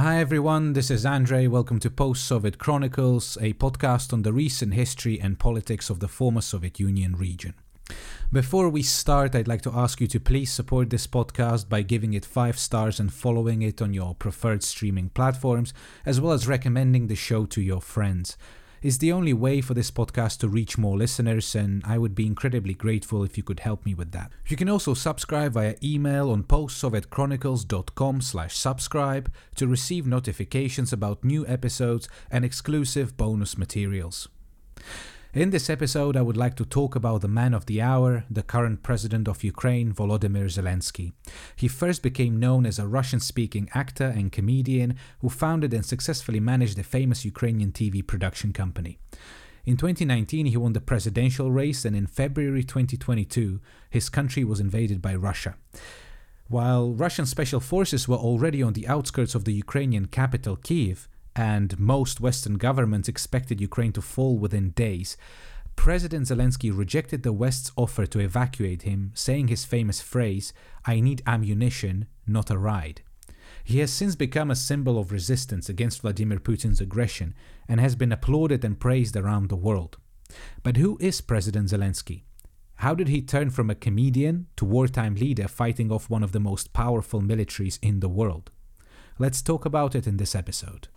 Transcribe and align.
Hi 0.00 0.18
everyone, 0.18 0.72
this 0.72 0.90
is 0.90 1.04
Andrei. 1.04 1.46
Welcome 1.46 1.78
to 1.80 1.90
Post 1.90 2.24
Soviet 2.24 2.56
Chronicles, 2.56 3.36
a 3.38 3.52
podcast 3.52 4.14
on 4.14 4.22
the 4.22 4.32
recent 4.32 4.72
history 4.72 5.20
and 5.20 5.38
politics 5.38 5.90
of 5.90 6.00
the 6.00 6.08
former 6.08 6.40
Soviet 6.40 6.80
Union 6.80 7.16
region. 7.16 7.52
Before 8.32 8.70
we 8.70 8.82
start, 8.82 9.34
I'd 9.34 9.46
like 9.46 9.60
to 9.60 9.72
ask 9.74 10.00
you 10.00 10.06
to 10.06 10.18
please 10.18 10.50
support 10.50 10.88
this 10.88 11.06
podcast 11.06 11.68
by 11.68 11.82
giving 11.82 12.14
it 12.14 12.24
5 12.24 12.58
stars 12.58 12.98
and 12.98 13.12
following 13.12 13.60
it 13.60 13.82
on 13.82 13.92
your 13.92 14.14
preferred 14.14 14.62
streaming 14.62 15.10
platforms, 15.10 15.74
as 16.06 16.18
well 16.18 16.32
as 16.32 16.48
recommending 16.48 17.08
the 17.08 17.14
show 17.14 17.44
to 17.44 17.60
your 17.60 17.82
friends 17.82 18.38
is 18.82 18.98
the 18.98 19.12
only 19.12 19.32
way 19.32 19.60
for 19.60 19.74
this 19.74 19.90
podcast 19.90 20.38
to 20.38 20.48
reach 20.48 20.78
more 20.78 20.96
listeners, 20.96 21.54
and 21.54 21.82
I 21.84 21.98
would 21.98 22.14
be 22.14 22.26
incredibly 22.26 22.74
grateful 22.74 23.24
if 23.24 23.36
you 23.36 23.42
could 23.42 23.60
help 23.60 23.84
me 23.84 23.94
with 23.94 24.12
that. 24.12 24.32
You 24.46 24.56
can 24.56 24.68
also 24.68 24.94
subscribe 24.94 25.52
via 25.52 25.76
email 25.82 26.30
on 26.30 26.44
postsovietchronicles.com 26.44 28.20
slash 28.20 28.56
subscribe 28.56 29.32
to 29.56 29.66
receive 29.66 30.06
notifications 30.06 30.92
about 30.92 31.24
new 31.24 31.46
episodes 31.46 32.08
and 32.30 32.44
exclusive 32.44 33.16
bonus 33.16 33.58
materials. 33.58 34.28
In 35.32 35.50
this 35.50 35.70
episode, 35.70 36.16
I 36.16 36.22
would 36.22 36.36
like 36.36 36.56
to 36.56 36.64
talk 36.64 36.96
about 36.96 37.20
the 37.20 37.28
man 37.28 37.54
of 37.54 37.66
the 37.66 37.80
hour, 37.80 38.24
the 38.28 38.42
current 38.42 38.82
president 38.82 39.28
of 39.28 39.44
Ukraine, 39.44 39.92
Volodymyr 39.92 40.46
Zelensky. 40.46 41.12
He 41.54 41.68
first 41.68 42.02
became 42.02 42.40
known 42.40 42.66
as 42.66 42.80
a 42.80 42.88
Russian 42.88 43.20
speaking 43.20 43.70
actor 43.72 44.06
and 44.06 44.32
comedian 44.32 44.96
who 45.20 45.28
founded 45.28 45.72
and 45.72 45.86
successfully 45.86 46.40
managed 46.40 46.80
a 46.80 46.82
famous 46.82 47.24
Ukrainian 47.24 47.70
TV 47.70 48.04
production 48.04 48.52
company. 48.52 48.98
In 49.64 49.76
2019, 49.76 50.46
he 50.46 50.56
won 50.56 50.72
the 50.72 50.80
presidential 50.80 51.52
race, 51.52 51.84
and 51.84 51.94
in 51.94 52.08
February 52.08 52.64
2022, 52.64 53.60
his 53.88 54.08
country 54.08 54.42
was 54.42 54.58
invaded 54.58 55.00
by 55.00 55.14
Russia. 55.14 55.54
While 56.48 56.92
Russian 56.92 57.26
special 57.26 57.60
forces 57.60 58.08
were 58.08 58.16
already 58.16 58.64
on 58.64 58.72
the 58.72 58.88
outskirts 58.88 59.36
of 59.36 59.44
the 59.44 59.54
Ukrainian 59.54 60.06
capital, 60.06 60.56
Kyiv, 60.56 61.06
and 61.34 61.78
most 61.78 62.20
Western 62.20 62.54
governments 62.54 63.08
expected 63.08 63.60
Ukraine 63.60 63.92
to 63.92 64.02
fall 64.02 64.38
within 64.38 64.70
days, 64.70 65.16
President 65.76 66.26
Zelensky 66.26 66.76
rejected 66.76 67.22
the 67.22 67.32
West's 67.32 67.72
offer 67.76 68.04
to 68.06 68.18
evacuate 68.18 68.82
him, 68.82 69.12
saying 69.14 69.48
his 69.48 69.64
famous 69.64 70.00
phrase, 70.00 70.52
I 70.84 71.00
need 71.00 71.22
ammunition, 71.26 72.06
not 72.26 72.50
a 72.50 72.58
ride. 72.58 73.02
He 73.64 73.78
has 73.78 73.92
since 73.92 74.16
become 74.16 74.50
a 74.50 74.56
symbol 74.56 74.98
of 74.98 75.12
resistance 75.12 75.68
against 75.68 76.02
Vladimir 76.02 76.38
Putin's 76.38 76.80
aggression 76.80 77.34
and 77.68 77.80
has 77.80 77.96
been 77.96 78.12
applauded 78.12 78.64
and 78.64 78.78
praised 78.78 79.16
around 79.16 79.48
the 79.48 79.56
world. 79.56 79.96
But 80.62 80.76
who 80.76 80.98
is 81.00 81.20
President 81.20 81.70
Zelensky? 81.70 82.22
How 82.76 82.94
did 82.94 83.08
he 83.08 83.20
turn 83.20 83.50
from 83.50 83.68
a 83.68 83.74
comedian 83.74 84.46
to 84.56 84.64
wartime 84.64 85.14
leader 85.14 85.48
fighting 85.48 85.92
off 85.92 86.08
one 86.08 86.22
of 86.22 86.32
the 86.32 86.40
most 86.40 86.72
powerful 86.72 87.20
militaries 87.20 87.78
in 87.82 88.00
the 88.00 88.08
world? 88.08 88.50
Let's 89.18 89.42
talk 89.42 89.64
about 89.64 89.94
it 89.94 90.06
in 90.06 90.16
this 90.16 90.34
episode. 90.34 90.88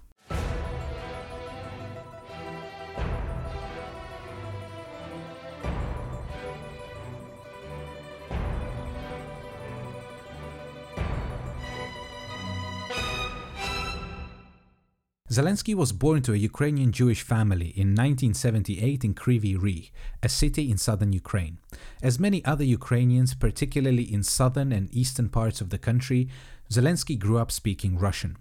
Zelensky 15.34 15.74
was 15.74 15.92
born 15.92 16.22
to 16.22 16.34
a 16.34 16.46
Ukrainian 16.52 16.92
Jewish 16.92 17.24
family 17.24 17.70
in 17.70 17.96
1978 17.96 19.04
in 19.04 19.16
Kryvyi 19.16 19.58
Rih, 19.58 19.90
a 20.22 20.30
city 20.30 20.70
in 20.70 20.78
southern 20.78 21.12
Ukraine. 21.12 21.58
As 22.04 22.20
many 22.20 22.46
other 22.46 22.64
Ukrainians, 22.64 23.34
particularly 23.34 24.04
in 24.04 24.22
southern 24.22 24.72
and 24.72 24.94
eastern 24.94 25.30
parts 25.30 25.60
of 25.60 25.72
the 25.72 25.80
country, 25.80 26.30
Zelensky 26.72 27.18
grew 27.18 27.40
up 27.40 27.52
speaking 27.52 27.98
Russian. 27.98 28.38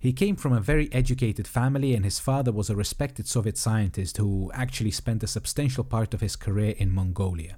He 0.00 0.12
came 0.12 0.34
from 0.34 0.52
a 0.52 0.68
very 0.72 0.92
educated 0.92 1.46
family, 1.46 1.94
and 1.94 2.04
his 2.04 2.18
father 2.18 2.50
was 2.50 2.68
a 2.68 2.74
respected 2.74 3.28
Soviet 3.28 3.56
scientist 3.56 4.16
who 4.16 4.50
actually 4.52 4.90
spent 4.90 5.22
a 5.22 5.28
substantial 5.28 5.84
part 5.84 6.12
of 6.12 6.22
his 6.22 6.34
career 6.34 6.74
in 6.76 6.90
Mongolia. 6.90 7.54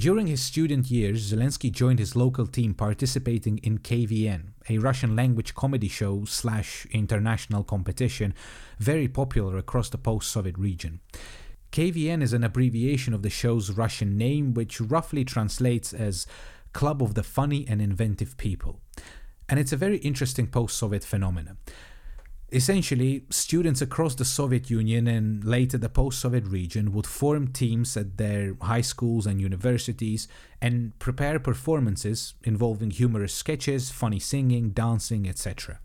During 0.00 0.28
his 0.28 0.42
student 0.42 0.90
years, 0.90 1.30
Zelensky 1.30 1.70
joined 1.70 1.98
his 1.98 2.16
local 2.16 2.46
team 2.46 2.72
participating 2.72 3.58
in 3.58 3.80
KVN, 3.80 4.54
a 4.70 4.78
Russian 4.78 5.14
language 5.14 5.54
comedy 5.54 5.88
show 5.88 6.24
slash 6.24 6.86
international 6.90 7.62
competition 7.62 8.32
very 8.78 9.08
popular 9.08 9.58
across 9.58 9.90
the 9.90 9.98
post-Soviet 9.98 10.56
region. 10.56 11.00
KVN 11.72 12.22
is 12.22 12.32
an 12.32 12.44
abbreviation 12.44 13.12
of 13.12 13.20
the 13.20 13.28
show's 13.28 13.72
Russian 13.72 14.16
name, 14.16 14.54
which 14.54 14.80
roughly 14.80 15.22
translates 15.22 15.92
as 15.92 16.26
Club 16.72 17.02
of 17.02 17.12
the 17.12 17.22
Funny 17.22 17.66
and 17.68 17.82
Inventive 17.82 18.38
People. 18.38 18.80
And 19.50 19.60
it's 19.60 19.74
a 19.74 19.76
very 19.76 19.98
interesting 19.98 20.46
post 20.46 20.78
Soviet 20.78 21.04
phenomenon. 21.04 21.58
Essentially, 22.52 23.24
students 23.30 23.80
across 23.80 24.16
the 24.16 24.24
Soviet 24.24 24.70
Union 24.70 25.06
and 25.06 25.44
later 25.44 25.78
the 25.78 25.88
post 25.88 26.18
Soviet 26.18 26.44
region 26.46 26.92
would 26.92 27.06
form 27.06 27.46
teams 27.48 27.96
at 27.96 28.16
their 28.16 28.56
high 28.62 28.80
schools 28.80 29.24
and 29.24 29.40
universities 29.40 30.26
and 30.60 30.98
prepare 30.98 31.38
performances 31.38 32.34
involving 32.42 32.90
humorous 32.90 33.32
sketches, 33.32 33.90
funny 33.90 34.18
singing, 34.18 34.70
dancing, 34.70 35.28
etc. 35.28 35.78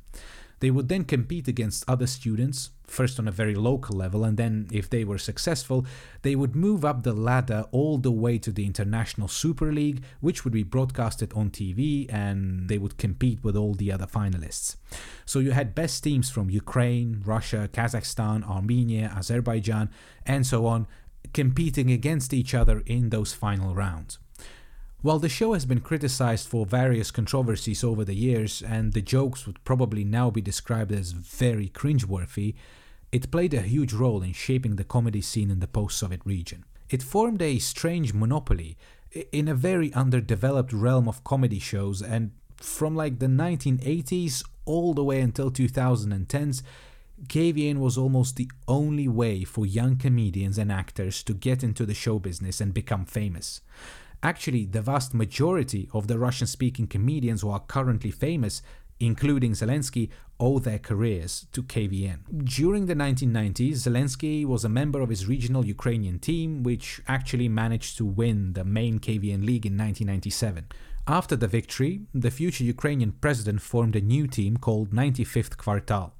They 0.60 0.72
would 0.72 0.90
then 0.90 1.04
compete 1.04 1.48
against 1.48 1.84
other 1.88 2.08
students, 2.08 2.72
first 2.88 3.20
on 3.20 3.28
a 3.28 3.32
very 3.32 3.56
local 3.56 3.96
level, 3.96 4.24
and 4.24 4.38
then, 4.38 4.68
if 4.72 4.90
they 4.90 5.04
were 5.04 5.18
successful, 5.18 5.86
they 6.22 6.36
would 6.36 6.56
move 6.56 6.86
up 6.86 7.04
the 7.04 7.14
ladder 7.14 7.66
all 7.72 7.98
the 7.98 8.12
way 8.12 8.38
to 8.40 8.52
the 8.52 8.66
International 8.66 9.28
Super 9.28 9.72
League, 9.72 10.04
which 10.22 10.44
would 10.44 10.54
be 10.54 10.64
broadcasted 10.64 11.34
on 11.34 11.50
TV, 11.50 12.12
and 12.12 12.70
they 12.70 12.78
would 12.78 12.98
compete 12.98 13.44
with 13.44 13.56
all 13.56 13.74
the 13.74 13.92
other 13.92 14.06
finalists. 14.06 14.78
So 15.26 15.40
you 15.40 15.52
had 15.52 15.76
best 15.76 16.04
teams 16.04 16.30
from 16.30 16.50
Ukraine, 16.50 17.22
Russia, 17.26 17.70
Kazakhstan, 17.72 18.48
Armenia, 18.48 19.14
Azerbaijan, 19.16 19.90
and 20.26 20.46
so 20.46 20.66
on 20.66 20.88
competing 21.34 21.92
against 21.92 22.34
each 22.34 22.54
other 22.54 22.82
in 22.86 23.10
those 23.10 23.34
final 23.34 23.76
rounds. 23.76 24.20
While 25.02 25.20
the 25.20 25.30
show 25.30 25.54
has 25.54 25.66
been 25.66 25.82
criticized 25.82 26.48
for 26.48 26.66
various 26.66 27.12
controversies 27.12 27.84
over 27.84 28.04
the 28.04 28.16
years, 28.16 28.64
and 28.64 28.94
the 28.94 29.02
jokes 29.02 29.46
would 29.46 29.64
probably 29.64 30.04
now 30.04 30.32
be 30.32 30.42
described 30.42 30.92
as 30.92 31.12
very 31.12 31.70
cringeworthy, 31.70 32.56
it 33.12 33.30
played 33.32 33.54
a 33.54 33.62
huge 33.62 33.94
role 33.94 34.24
in 34.24 34.34
shaping 34.34 34.76
the 34.76 34.84
comedy 34.84 35.22
scene 35.22 35.52
in 35.52 35.60
the 35.60 35.68
post 35.68 35.98
Soviet 36.00 36.22
region. 36.26 36.66
It 36.90 37.04
formed 37.04 37.42
a 37.42 37.60
strange 37.60 38.14
monopoly 38.14 38.78
in 39.32 39.48
a 39.48 39.56
very 39.56 39.94
underdeveloped 39.94 40.74
realm 40.74 41.08
of 41.08 41.24
comedy 41.24 41.60
shows, 41.60 42.02
and 42.02 42.32
from 42.58 42.96
like 42.96 43.20
the 43.20 43.28
1980s 43.28 44.44
all 44.66 44.94
the 44.94 45.04
way 45.04 45.22
until 45.22 45.52
2010s, 45.52 46.64
KVN 47.28 47.78
was 47.78 47.98
almost 47.98 48.36
the 48.36 48.50
only 48.68 49.08
way 49.08 49.44
for 49.44 49.66
young 49.66 49.98
comedians 49.98 50.58
and 50.58 50.72
actors 50.72 51.24
to 51.24 51.34
get 51.34 51.64
into 51.64 51.86
the 51.86 51.94
show 51.94 52.20
business 52.20 52.60
and 52.60 52.74
become 52.74 53.06
famous. 53.06 53.62
Actually, 54.26 54.66
the 54.66 54.82
vast 54.82 55.14
majority 55.14 55.88
of 55.94 56.08
the 56.08 56.18
Russian 56.18 56.48
speaking 56.48 56.88
comedians 56.88 57.42
who 57.42 57.52
are 57.52 57.60
currently 57.60 58.10
famous, 58.10 58.64
including 59.00 59.52
Zelensky, 59.52 60.10
owe 60.40 60.58
their 60.58 60.80
careers 60.80 61.46
to 61.52 61.62
KVN. 61.62 62.22
During 62.44 62.88
the 62.88 62.96
1990s, 62.96 63.86
Zelensky 63.86 64.44
was 64.44 64.66
a 64.66 64.76
member 64.82 65.00
of 65.02 65.10
his 65.10 65.28
regional 65.28 65.64
Ukrainian 65.64 66.18
team, 66.18 66.64
which 66.64 67.02
actually 67.08 67.48
managed 67.48 67.98
to 67.98 68.06
win 68.22 68.54
the 68.54 68.66
main 68.66 68.98
KVN 68.98 69.46
league 69.46 69.68
in 69.68 69.78
1997. 69.78 70.66
After 71.08 71.36
the 71.36 71.48
victory, 71.48 72.02
the 72.12 72.32
future 72.32 72.64
Ukrainian 72.64 73.12
president 73.12 73.62
formed 73.62 73.96
a 73.96 74.02
new 74.02 74.26
team 74.26 74.58
called 74.58 74.90
95th 74.90 75.56
Kvartal. 75.56 76.14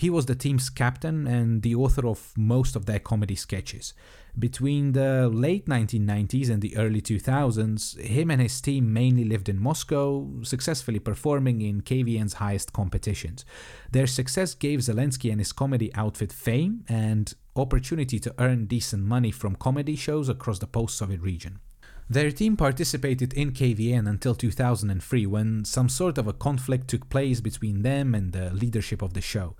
He 0.00 0.08
was 0.08 0.24
the 0.24 0.34
team's 0.34 0.70
captain 0.70 1.26
and 1.26 1.60
the 1.60 1.74
author 1.74 2.06
of 2.06 2.32
most 2.34 2.74
of 2.74 2.86
their 2.86 3.00
comedy 3.00 3.34
sketches. 3.34 3.92
Between 4.38 4.92
the 4.92 5.28
late 5.28 5.66
1990s 5.66 6.48
and 6.48 6.62
the 6.62 6.74
early 6.78 7.02
2000s, 7.02 8.00
him 8.00 8.30
and 8.30 8.40
his 8.40 8.58
team 8.62 8.94
mainly 8.94 9.24
lived 9.24 9.50
in 9.50 9.60
Moscow, 9.60 10.26
successfully 10.42 11.00
performing 11.00 11.60
in 11.60 11.82
KVN's 11.82 12.32
highest 12.32 12.72
competitions. 12.72 13.44
Their 13.92 14.06
success 14.06 14.54
gave 14.54 14.80
Zelensky 14.80 15.30
and 15.30 15.38
his 15.38 15.52
comedy 15.52 15.94
outfit 15.94 16.32
fame 16.32 16.82
and 16.88 17.34
opportunity 17.54 18.18
to 18.20 18.34
earn 18.38 18.64
decent 18.64 19.04
money 19.04 19.30
from 19.30 19.54
comedy 19.54 19.96
shows 19.96 20.30
across 20.30 20.60
the 20.60 20.66
post 20.66 20.96
Soviet 20.96 21.20
region. 21.20 21.60
Their 22.08 22.30
team 22.30 22.56
participated 22.56 23.34
in 23.34 23.52
KVN 23.52 24.08
until 24.08 24.34
2003 24.34 25.26
when 25.26 25.66
some 25.66 25.90
sort 25.90 26.16
of 26.16 26.26
a 26.26 26.32
conflict 26.32 26.88
took 26.88 27.10
place 27.10 27.42
between 27.42 27.82
them 27.82 28.14
and 28.14 28.32
the 28.32 28.48
leadership 28.54 29.02
of 29.02 29.12
the 29.12 29.20
show. 29.20 29.56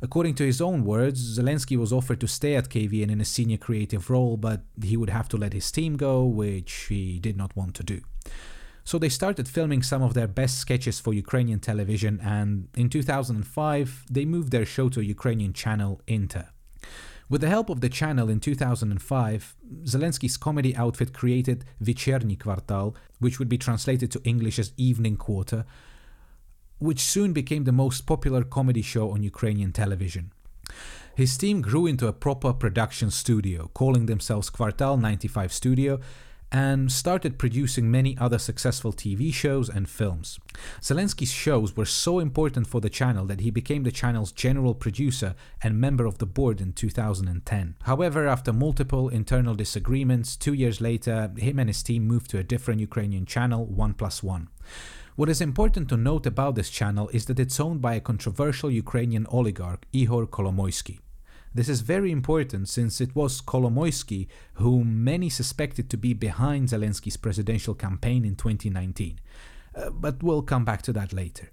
According 0.00 0.34
to 0.36 0.44
his 0.44 0.60
own 0.60 0.84
words, 0.84 1.38
Zelensky 1.38 1.76
was 1.76 1.92
offered 1.92 2.20
to 2.20 2.28
stay 2.28 2.54
at 2.54 2.68
KVN 2.68 3.10
in 3.10 3.20
a 3.20 3.24
senior 3.24 3.56
creative 3.56 4.10
role, 4.10 4.36
but 4.36 4.62
he 4.82 4.96
would 4.96 5.10
have 5.10 5.28
to 5.30 5.36
let 5.36 5.52
his 5.52 5.70
team 5.72 5.96
go, 5.96 6.24
which 6.24 6.72
he 6.88 7.18
did 7.18 7.36
not 7.36 7.56
want 7.56 7.74
to 7.76 7.82
do. 7.82 8.00
So 8.84 8.98
they 8.98 9.08
started 9.08 9.48
filming 9.48 9.82
some 9.82 10.02
of 10.02 10.14
their 10.14 10.28
best 10.28 10.58
sketches 10.58 11.00
for 11.00 11.12
Ukrainian 11.12 11.60
television, 11.60 12.20
and 12.22 12.68
in 12.76 12.88
2005, 12.88 14.06
they 14.10 14.24
moved 14.24 14.50
their 14.50 14.64
show 14.64 14.88
to 14.90 15.02
Ukrainian 15.02 15.52
channel 15.52 16.00
Inter. 16.06 16.48
With 17.28 17.42
the 17.42 17.48
help 17.48 17.68
of 17.68 17.82
the 17.82 17.90
channel 17.90 18.30
in 18.30 18.40
2005, 18.40 19.56
Zelensky's 19.84 20.38
comedy 20.38 20.74
outfit 20.74 21.12
created 21.12 21.66
Vecherniy 21.82 22.38
Kvartal, 22.38 22.94
which 23.18 23.38
would 23.38 23.50
be 23.50 23.58
translated 23.58 24.10
to 24.12 24.22
English 24.24 24.58
as 24.58 24.72
Evening 24.78 25.16
Quarter, 25.16 25.66
which 26.78 27.00
soon 27.00 27.32
became 27.32 27.64
the 27.64 27.72
most 27.72 28.06
popular 28.06 28.44
comedy 28.44 28.82
show 28.82 29.10
on 29.10 29.22
Ukrainian 29.22 29.72
television. 29.72 30.32
His 31.14 31.36
team 31.36 31.62
grew 31.62 31.86
into 31.86 32.06
a 32.06 32.12
proper 32.12 32.52
production 32.52 33.10
studio, 33.10 33.70
calling 33.74 34.06
themselves 34.06 34.50
Kvartal 34.50 35.00
95 35.00 35.52
Studio, 35.52 36.00
and 36.50 36.90
started 36.90 37.38
producing 37.38 37.90
many 37.90 38.16
other 38.18 38.38
successful 38.38 38.92
TV 38.92 39.32
shows 39.32 39.68
and 39.68 39.88
films. 39.88 40.38
Zelensky's 40.80 41.30
shows 41.30 41.76
were 41.76 41.84
so 41.84 42.20
important 42.20 42.66
for 42.66 42.80
the 42.80 42.88
channel 42.88 43.26
that 43.26 43.40
he 43.40 43.50
became 43.50 43.82
the 43.82 43.92
channel's 43.92 44.32
general 44.32 44.74
producer 44.74 45.34
and 45.62 45.78
member 45.78 46.06
of 46.06 46.18
the 46.18 46.26
board 46.26 46.60
in 46.60 46.72
2010. 46.72 47.74
However, 47.82 48.26
after 48.26 48.52
multiple 48.52 49.08
internal 49.08 49.54
disagreements, 49.54 50.36
two 50.36 50.54
years 50.54 50.80
later, 50.80 51.30
him 51.36 51.58
and 51.58 51.68
his 51.68 51.82
team 51.82 52.06
moved 52.06 52.30
to 52.30 52.38
a 52.38 52.44
different 52.44 52.80
Ukrainian 52.80 53.26
channel, 53.26 53.66
One 53.66 53.92
Plus 53.92 54.22
One. 54.22 54.48
What 55.18 55.28
is 55.28 55.40
important 55.40 55.88
to 55.88 55.96
note 55.96 56.26
about 56.26 56.54
this 56.54 56.70
channel 56.70 57.08
is 57.12 57.24
that 57.24 57.40
it's 57.40 57.58
owned 57.58 57.82
by 57.82 57.94
a 57.96 58.00
controversial 58.00 58.70
Ukrainian 58.70 59.26
oligarch, 59.32 59.84
Ihor 59.92 60.28
Kolomoisky. 60.28 61.00
This 61.52 61.68
is 61.68 61.80
very 61.80 62.12
important 62.12 62.68
since 62.68 63.00
it 63.00 63.16
was 63.16 63.40
Kolomoisky 63.40 64.28
whom 64.62 65.02
many 65.02 65.28
suspected 65.28 65.90
to 65.90 65.96
be 65.96 66.12
behind 66.14 66.68
Zelensky's 66.68 67.16
presidential 67.16 67.74
campaign 67.74 68.24
in 68.24 68.36
2019. 68.36 69.18
Uh, 69.74 69.90
but 69.90 70.22
we'll 70.22 70.42
come 70.42 70.64
back 70.64 70.82
to 70.82 70.92
that 70.92 71.12
later. 71.12 71.50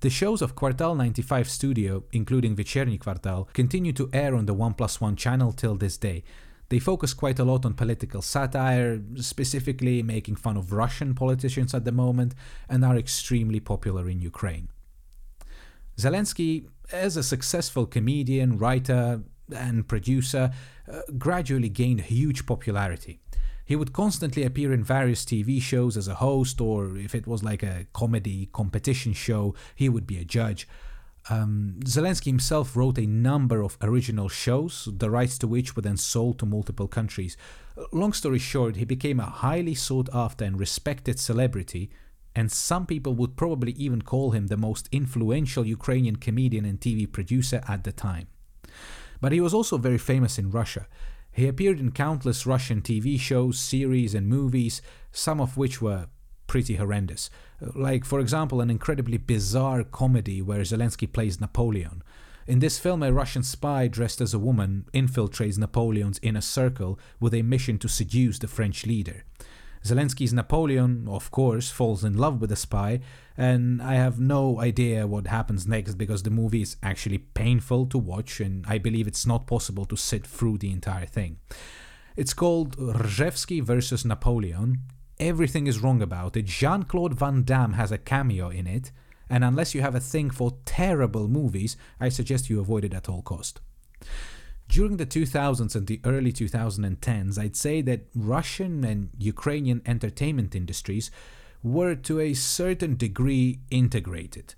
The 0.00 0.08
shows 0.08 0.40
of 0.40 0.56
Kvartal 0.56 0.96
95 0.96 1.50
Studio, 1.50 2.04
including 2.12 2.56
Vecherniy 2.56 2.98
Kvartal, 2.98 3.52
continue 3.52 3.92
to 3.92 4.08
air 4.14 4.34
on 4.34 4.46
the 4.46 4.54
1 4.54 4.72
Plus 4.72 4.98
1 4.98 5.14
channel 5.16 5.52
till 5.52 5.76
this 5.76 5.98
day, 5.98 6.24
they 6.68 6.78
focus 6.78 7.14
quite 7.14 7.38
a 7.38 7.44
lot 7.44 7.64
on 7.64 7.74
political 7.74 8.22
satire, 8.22 9.00
specifically 9.16 10.02
making 10.02 10.36
fun 10.36 10.56
of 10.56 10.72
Russian 10.72 11.14
politicians 11.14 11.74
at 11.74 11.84
the 11.84 11.92
moment, 11.92 12.34
and 12.68 12.84
are 12.84 12.96
extremely 12.96 13.60
popular 13.60 14.08
in 14.08 14.20
Ukraine. 14.20 14.68
Zelensky, 15.98 16.66
as 16.92 17.16
a 17.16 17.22
successful 17.22 17.86
comedian, 17.86 18.58
writer, 18.58 19.22
and 19.54 19.86
producer, 19.86 20.52
uh, 20.90 21.00
gradually 21.18 21.68
gained 21.68 22.00
huge 22.02 22.46
popularity. 22.46 23.20
He 23.64 23.76
would 23.76 23.92
constantly 23.92 24.42
appear 24.42 24.72
in 24.72 24.84
various 24.84 25.24
TV 25.24 25.60
shows 25.60 25.96
as 25.96 26.08
a 26.08 26.16
host, 26.16 26.60
or 26.60 26.96
if 26.96 27.14
it 27.14 27.26
was 27.26 27.42
like 27.42 27.62
a 27.62 27.86
comedy 27.92 28.50
competition 28.52 29.14
show, 29.14 29.54
he 29.74 29.88
would 29.88 30.06
be 30.06 30.18
a 30.18 30.24
judge. 30.24 30.68
Um, 31.30 31.76
Zelensky 31.84 32.26
himself 32.26 32.76
wrote 32.76 32.98
a 32.98 33.06
number 33.06 33.62
of 33.62 33.78
original 33.80 34.28
shows, 34.28 34.88
the 34.92 35.10
rights 35.10 35.38
to 35.38 35.48
which 35.48 35.74
were 35.74 35.82
then 35.82 35.96
sold 35.96 36.38
to 36.38 36.46
multiple 36.46 36.86
countries. 36.86 37.36
Long 37.92 38.12
story 38.12 38.38
short, 38.38 38.76
he 38.76 38.84
became 38.84 39.20
a 39.20 39.24
highly 39.24 39.74
sought 39.74 40.08
after 40.12 40.44
and 40.44 40.58
respected 40.58 41.18
celebrity, 41.18 41.90
and 42.36 42.52
some 42.52 42.84
people 42.84 43.14
would 43.14 43.36
probably 43.36 43.72
even 43.72 44.02
call 44.02 44.32
him 44.32 44.48
the 44.48 44.56
most 44.56 44.88
influential 44.92 45.66
Ukrainian 45.66 46.16
comedian 46.16 46.64
and 46.64 46.80
TV 46.80 47.10
producer 47.10 47.62
at 47.68 47.84
the 47.84 47.92
time. 47.92 48.26
But 49.20 49.32
he 49.32 49.40
was 49.40 49.54
also 49.54 49.78
very 49.78 49.98
famous 49.98 50.38
in 50.38 50.50
Russia. 50.50 50.86
He 51.32 51.48
appeared 51.48 51.80
in 51.80 51.92
countless 51.92 52.46
Russian 52.46 52.82
TV 52.82 53.18
shows, 53.18 53.58
series, 53.58 54.14
and 54.14 54.28
movies, 54.28 54.82
some 55.10 55.40
of 55.40 55.56
which 55.56 55.80
were 55.80 56.06
pretty 56.46 56.76
horrendous. 56.76 57.30
Like, 57.74 58.04
for 58.04 58.20
example, 58.20 58.60
an 58.60 58.70
incredibly 58.70 59.18
bizarre 59.18 59.84
comedy 59.84 60.42
where 60.42 60.60
Zelensky 60.60 61.10
plays 61.10 61.40
Napoleon. 61.40 62.02
In 62.46 62.58
this 62.58 62.78
film, 62.78 63.02
a 63.02 63.12
Russian 63.12 63.42
spy 63.42 63.88
dressed 63.88 64.20
as 64.20 64.34
a 64.34 64.38
woman 64.38 64.86
infiltrates 64.92 65.56
Napoleon's 65.56 66.20
inner 66.22 66.42
circle 66.42 66.98
with 67.18 67.32
a 67.32 67.42
mission 67.42 67.78
to 67.78 67.88
seduce 67.88 68.38
the 68.38 68.48
French 68.48 68.84
leader. 68.84 69.24
Zelensky's 69.84 70.32
Napoleon, 70.32 71.06
of 71.08 71.30
course, 71.30 71.70
falls 71.70 72.04
in 72.04 72.16
love 72.16 72.40
with 72.40 72.50
the 72.50 72.56
spy, 72.56 73.00
and 73.36 73.82
I 73.82 73.94
have 73.94 74.18
no 74.18 74.60
idea 74.60 75.06
what 75.06 75.26
happens 75.26 75.66
next 75.66 75.96
because 75.96 76.22
the 76.22 76.30
movie 76.30 76.62
is 76.62 76.76
actually 76.82 77.18
painful 77.18 77.86
to 77.86 77.98
watch, 77.98 78.40
and 78.40 78.64
I 78.66 78.78
believe 78.78 79.06
it's 79.06 79.26
not 79.26 79.46
possible 79.46 79.84
to 79.86 79.96
sit 79.96 80.26
through 80.26 80.58
the 80.58 80.70
entire 80.70 81.04
thing. 81.06 81.38
It's 82.16 82.32
called 82.32 82.76
Rzhevsky 82.78 83.62
versus 83.62 84.04
Napoleon. 84.04 84.78
Everything 85.20 85.66
is 85.66 85.78
wrong 85.78 86.02
about 86.02 86.36
it. 86.36 86.46
Jean 86.46 86.82
Claude 86.82 87.14
Van 87.14 87.42
Damme 87.44 87.74
has 87.74 87.92
a 87.92 87.98
cameo 87.98 88.48
in 88.48 88.66
it, 88.66 88.90
and 89.30 89.44
unless 89.44 89.74
you 89.74 89.80
have 89.80 89.94
a 89.94 90.00
thing 90.00 90.30
for 90.30 90.58
terrible 90.64 91.28
movies, 91.28 91.76
I 92.00 92.08
suggest 92.08 92.50
you 92.50 92.60
avoid 92.60 92.84
it 92.84 92.94
at 92.94 93.08
all 93.08 93.22
cost. 93.22 93.60
During 94.68 94.96
the 94.96 95.06
2000s 95.06 95.76
and 95.76 95.86
the 95.86 96.00
early 96.04 96.32
2010s, 96.32 97.38
I'd 97.38 97.56
say 97.56 97.80
that 97.82 98.06
Russian 98.14 98.84
and 98.84 99.10
Ukrainian 99.18 99.82
entertainment 99.86 100.54
industries 100.54 101.10
were 101.62 101.94
to 101.94 102.20
a 102.20 102.34
certain 102.34 102.96
degree 102.96 103.60
integrated. 103.70 104.54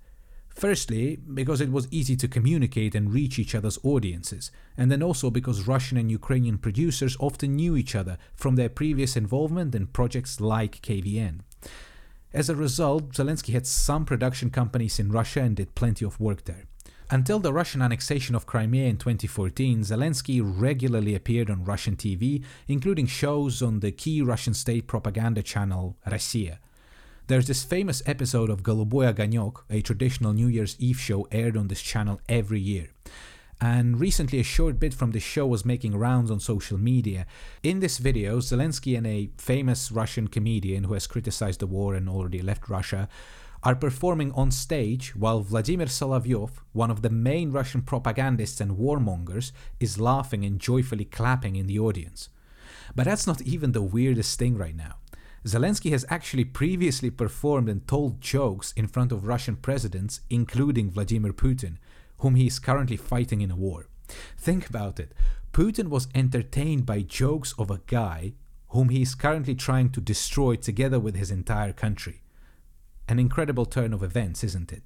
Firstly, 0.56 1.17
because 1.17 1.61
it 1.61 1.70
was 1.70 1.87
easy 1.91 2.17
to 2.17 2.26
communicate 2.26 2.94
and 2.94 3.12
reach 3.12 3.38
each 3.38 3.55
other's 3.55 3.79
audiences, 3.85 4.50
and 4.75 4.91
then 4.91 5.03
also 5.03 5.29
because 5.29 5.69
Russian 5.69 5.99
and 5.99 6.11
Ukrainian 6.11 6.56
producers 6.56 7.14
often 7.20 7.56
knew 7.56 7.76
each 7.76 7.94
other 7.94 8.17
from 8.35 8.56
their 8.56 8.70
previous 8.70 9.17
involvement 9.17 9.75
in 9.75 9.87
projects 9.87 10.41
like 10.41 10.81
KVN. 10.81 11.41
As 12.32 12.49
a 12.49 12.56
result, 12.56 13.12
Zelensky 13.12 13.53
had 13.53 13.67
some 13.67 14.06
production 14.06 14.49
companies 14.49 14.99
in 14.99 15.12
Russia 15.12 15.43
and 15.43 15.55
did 15.55 15.75
plenty 15.75 16.06
of 16.06 16.19
work 16.19 16.44
there. 16.44 16.64
Until 17.11 17.38
the 17.38 17.53
Russian 17.53 17.82
annexation 17.82 18.35
of 18.35 18.47
Crimea 18.47 18.87
in 18.88 18.97
2014, 18.97 19.82
Zelensky 19.82 20.41
regularly 20.43 21.14
appeared 21.14 21.50
on 21.50 21.64
Russian 21.64 21.97
TV, 21.97 22.43
including 22.67 23.06
shows 23.06 23.61
on 23.61 23.81
the 23.81 23.93
key 23.93 24.23
Russian 24.23 24.55
state 24.55 24.87
propaganda 24.87 25.43
channel 25.43 25.99
Rossiya. 26.06 26.58
There's 27.28 27.49
this 27.49 27.64
famous 27.64 28.05
episode 28.06 28.50
of 28.50 28.62
Goluboy 28.62 29.12
Ogonyok, 29.12 29.64
a 29.69 29.81
traditional 29.81 30.32
New 30.32 30.46
Year's 30.46 30.76
Eve 30.78 31.00
show 31.00 31.26
aired 31.32 31.56
on 31.56 31.67
this 31.67 31.82
channel 31.82 32.20
every 32.28 32.61
year. 32.61 32.90
And 33.61 33.99
recently, 33.99 34.38
a 34.38 34.44
short 34.44 34.78
bit 34.78 34.94
from 34.94 35.11
the 35.11 35.19
show 35.19 35.44
was 35.44 35.64
making 35.64 35.96
rounds 35.96 36.31
on 36.31 36.38
social 36.38 36.78
media. 36.78 37.26
In 37.64 37.81
this 37.81 37.99
video, 37.99 38.38
Zelensky 38.38 38.96
and 38.96 39.08
a 39.08 39.31
famous 39.38 39.90
Russian 39.90 40.28
comedian 40.28 40.84
who 40.84 40.94
has 40.94 41.08
criticized 41.08 41.58
the 41.58 41.67
war 41.67 41.96
and 41.96 42.08
already 42.08 42.43
left 42.43 42.69
Russia 42.69 43.08
are 43.64 43.75
performing 43.75 44.31
on 44.31 44.52
stage 44.52 45.17
while 45.17 45.40
Vladimir 45.40 45.87
Solovyov, 45.87 46.50
one 46.75 46.93
of 46.93 47.02
the 47.02 47.11
main 47.11 47.50
Russian 47.50 47.82
propagandists 47.82 48.61
and 48.61 48.79
warmongers, 48.79 49.50
is 49.81 49.99
laughing 49.99 50.44
and 50.44 50.61
joyfully 50.61 51.06
clapping 51.06 51.56
in 51.56 51.67
the 51.67 51.81
audience. 51.81 52.29
But 52.94 53.06
that's 53.06 53.26
not 53.26 53.43
even 53.43 53.72
the 53.72 53.82
weirdest 53.82 54.38
thing 54.38 54.56
right 54.56 54.76
now. 54.76 54.99
Zelensky 55.46 55.93
has 55.93 56.04
actually 56.08 56.44
previously 56.44 57.08
performed 57.08 57.69
and 57.69 57.87
told 57.87 58.20
jokes 58.20 58.72
in 58.72 58.88
front 58.88 59.12
of 59.12 59.28
Russian 59.28 59.54
presidents, 59.54 60.20
including 60.28 60.90
Vladimir 60.90 61.32
Putin, 61.32 61.76
whom 62.19 62.34
he 62.34 62.48
is 62.48 62.58
currently 62.58 62.96
fighting 62.96 63.40
in 63.40 63.52
a 63.52 63.56
war. 63.56 63.87
Think 64.36 64.69
about 64.69 64.98
it. 64.98 65.12
Putin 65.53 65.88
was 65.88 66.08
entertained 66.17 66.84
by 66.84 67.00
jokes 67.03 67.55
of 67.58 67.70
a 67.70 67.81
guy 67.86 68.32
whom 68.70 68.88
he 68.88 69.03
is 69.03 69.15
currently 69.15 69.55
trying 69.55 69.91
to 69.91 70.00
destroy 70.00 70.56
together 70.56 70.98
with 70.98 71.15
his 71.15 71.31
entire 71.31 71.72
country. 71.72 72.22
An 73.08 73.20
incredible 73.20 73.67
turn 73.67 73.93
of 73.93 74.03
events, 74.03 74.43
isn't 74.43 74.72
it? 74.72 74.82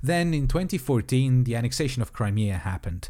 Then, 0.00 0.32
in 0.32 0.46
2014, 0.46 1.42
the 1.42 1.56
annexation 1.56 2.02
of 2.02 2.12
Crimea 2.12 2.58
happened. 2.58 3.08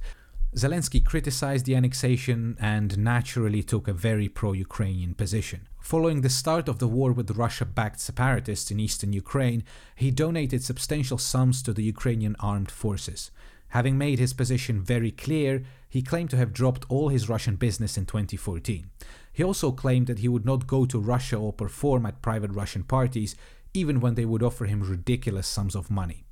Zelensky 0.54 1.04
criticized 1.04 1.66
the 1.66 1.76
annexation 1.76 2.56
and 2.58 2.96
naturally 2.96 3.62
took 3.62 3.86
a 3.86 3.92
very 3.92 4.28
pro 4.28 4.52
Ukrainian 4.52 5.14
position. 5.14 5.68
Following 5.80 6.22
the 6.22 6.30
start 6.30 6.68
of 6.68 6.78
the 6.78 6.88
war 6.88 7.12
with 7.12 7.36
Russia 7.36 7.66
backed 7.66 8.00
separatists 8.00 8.70
in 8.70 8.80
eastern 8.80 9.12
Ukraine, 9.12 9.62
he 9.94 10.10
donated 10.10 10.64
substantial 10.64 11.18
sums 11.18 11.62
to 11.62 11.74
the 11.74 11.84
Ukrainian 11.84 12.34
armed 12.40 12.70
forces. 12.70 13.30
Having 13.68 13.98
made 13.98 14.18
his 14.18 14.32
position 14.32 14.82
very 14.82 15.10
clear, 15.10 15.64
he 15.90 16.00
claimed 16.00 16.30
to 16.30 16.38
have 16.38 16.54
dropped 16.54 16.86
all 16.88 17.08
his 17.08 17.28
Russian 17.28 17.56
business 17.56 17.98
in 17.98 18.06
2014. 18.06 18.90
He 19.30 19.44
also 19.44 19.70
claimed 19.70 20.06
that 20.06 20.20
he 20.20 20.28
would 20.28 20.46
not 20.46 20.66
go 20.66 20.86
to 20.86 20.98
Russia 20.98 21.36
or 21.36 21.52
perform 21.52 22.06
at 22.06 22.22
private 22.22 22.52
Russian 22.52 22.84
parties 22.84 23.36
even 23.74 24.00
when 24.00 24.14
they 24.14 24.24
would 24.24 24.42
offer 24.42 24.64
him 24.64 24.82
ridiculous 24.82 25.46
sums 25.46 25.76
of 25.76 25.90
money. 25.90 26.24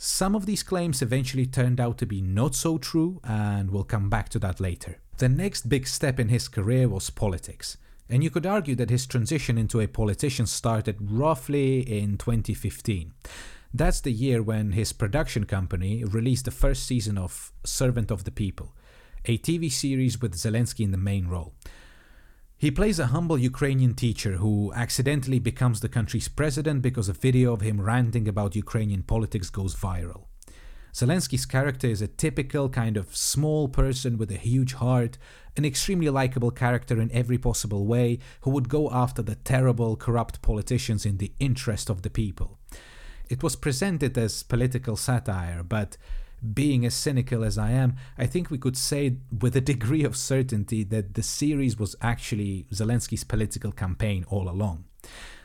Some 0.00 0.36
of 0.36 0.46
these 0.46 0.62
claims 0.62 1.02
eventually 1.02 1.44
turned 1.44 1.80
out 1.80 1.98
to 1.98 2.06
be 2.06 2.20
not 2.20 2.54
so 2.54 2.78
true, 2.78 3.20
and 3.24 3.68
we'll 3.68 3.82
come 3.82 4.08
back 4.08 4.28
to 4.28 4.38
that 4.38 4.60
later. 4.60 4.98
The 5.16 5.28
next 5.28 5.68
big 5.68 5.88
step 5.88 6.20
in 6.20 6.28
his 6.28 6.46
career 6.46 6.88
was 6.88 7.10
politics, 7.10 7.76
and 8.08 8.22
you 8.22 8.30
could 8.30 8.46
argue 8.46 8.76
that 8.76 8.90
his 8.90 9.08
transition 9.08 9.58
into 9.58 9.80
a 9.80 9.88
politician 9.88 10.46
started 10.46 10.98
roughly 11.00 11.80
in 11.80 12.16
2015. 12.16 13.12
That's 13.74 14.00
the 14.00 14.12
year 14.12 14.40
when 14.40 14.70
his 14.70 14.92
production 14.92 15.46
company 15.46 16.04
released 16.04 16.44
the 16.44 16.52
first 16.52 16.86
season 16.86 17.18
of 17.18 17.52
Servant 17.64 18.12
of 18.12 18.22
the 18.22 18.30
People, 18.30 18.76
a 19.24 19.36
TV 19.36 19.70
series 19.70 20.22
with 20.22 20.36
Zelensky 20.36 20.84
in 20.84 20.92
the 20.92 20.96
main 20.96 21.26
role. 21.26 21.54
He 22.60 22.72
plays 22.72 22.98
a 22.98 23.06
humble 23.06 23.38
Ukrainian 23.38 23.94
teacher 23.94 24.38
who 24.38 24.72
accidentally 24.74 25.38
becomes 25.38 25.78
the 25.78 25.88
country's 25.88 26.26
president 26.26 26.82
because 26.82 27.08
a 27.08 27.12
video 27.12 27.52
of 27.52 27.60
him 27.60 27.80
ranting 27.80 28.26
about 28.26 28.56
Ukrainian 28.56 29.04
politics 29.04 29.48
goes 29.48 29.76
viral. 29.76 30.24
Zelensky's 30.92 31.46
character 31.46 31.86
is 31.86 32.02
a 32.02 32.08
typical 32.08 32.68
kind 32.68 32.96
of 32.96 33.14
small 33.14 33.68
person 33.68 34.18
with 34.18 34.32
a 34.32 34.44
huge 34.50 34.72
heart, 34.72 35.18
an 35.56 35.64
extremely 35.64 36.10
likable 36.10 36.50
character 36.50 37.00
in 37.00 37.12
every 37.12 37.38
possible 37.38 37.86
way 37.86 38.18
who 38.40 38.50
would 38.50 38.68
go 38.68 38.90
after 38.90 39.22
the 39.22 39.36
terrible, 39.36 39.94
corrupt 39.94 40.42
politicians 40.42 41.06
in 41.06 41.18
the 41.18 41.32
interest 41.38 41.88
of 41.88 42.02
the 42.02 42.10
people. 42.10 42.58
It 43.28 43.40
was 43.40 43.54
presented 43.54 44.18
as 44.18 44.42
political 44.42 44.96
satire, 44.96 45.62
but 45.62 45.96
being 46.54 46.84
as 46.86 46.94
cynical 46.94 47.44
as 47.44 47.58
I 47.58 47.70
am, 47.70 47.96
I 48.16 48.26
think 48.26 48.50
we 48.50 48.58
could 48.58 48.76
say 48.76 49.16
with 49.40 49.56
a 49.56 49.60
degree 49.60 50.04
of 50.04 50.16
certainty 50.16 50.84
that 50.84 51.14
the 51.14 51.22
series 51.22 51.78
was 51.78 51.96
actually 52.00 52.66
Zelensky's 52.72 53.24
political 53.24 53.72
campaign 53.72 54.24
all 54.28 54.48
along. 54.48 54.84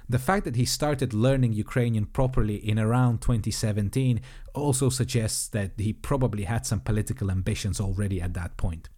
The 0.09 0.19
fact 0.19 0.43
that 0.45 0.57
he 0.57 0.65
started 0.65 1.13
learning 1.13 1.53
Ukrainian 1.53 2.05
properly 2.05 2.55
in 2.55 2.77
around 2.77 3.21
2017 3.21 4.19
also 4.53 4.89
suggests 4.89 5.47
that 5.49 5.71
he 5.77 5.93
probably 5.93 6.43
had 6.43 6.65
some 6.65 6.81
political 6.81 7.31
ambitions 7.31 7.79
already 7.79 8.21
at 8.21 8.33
that 8.33 8.57
point. 8.57 8.89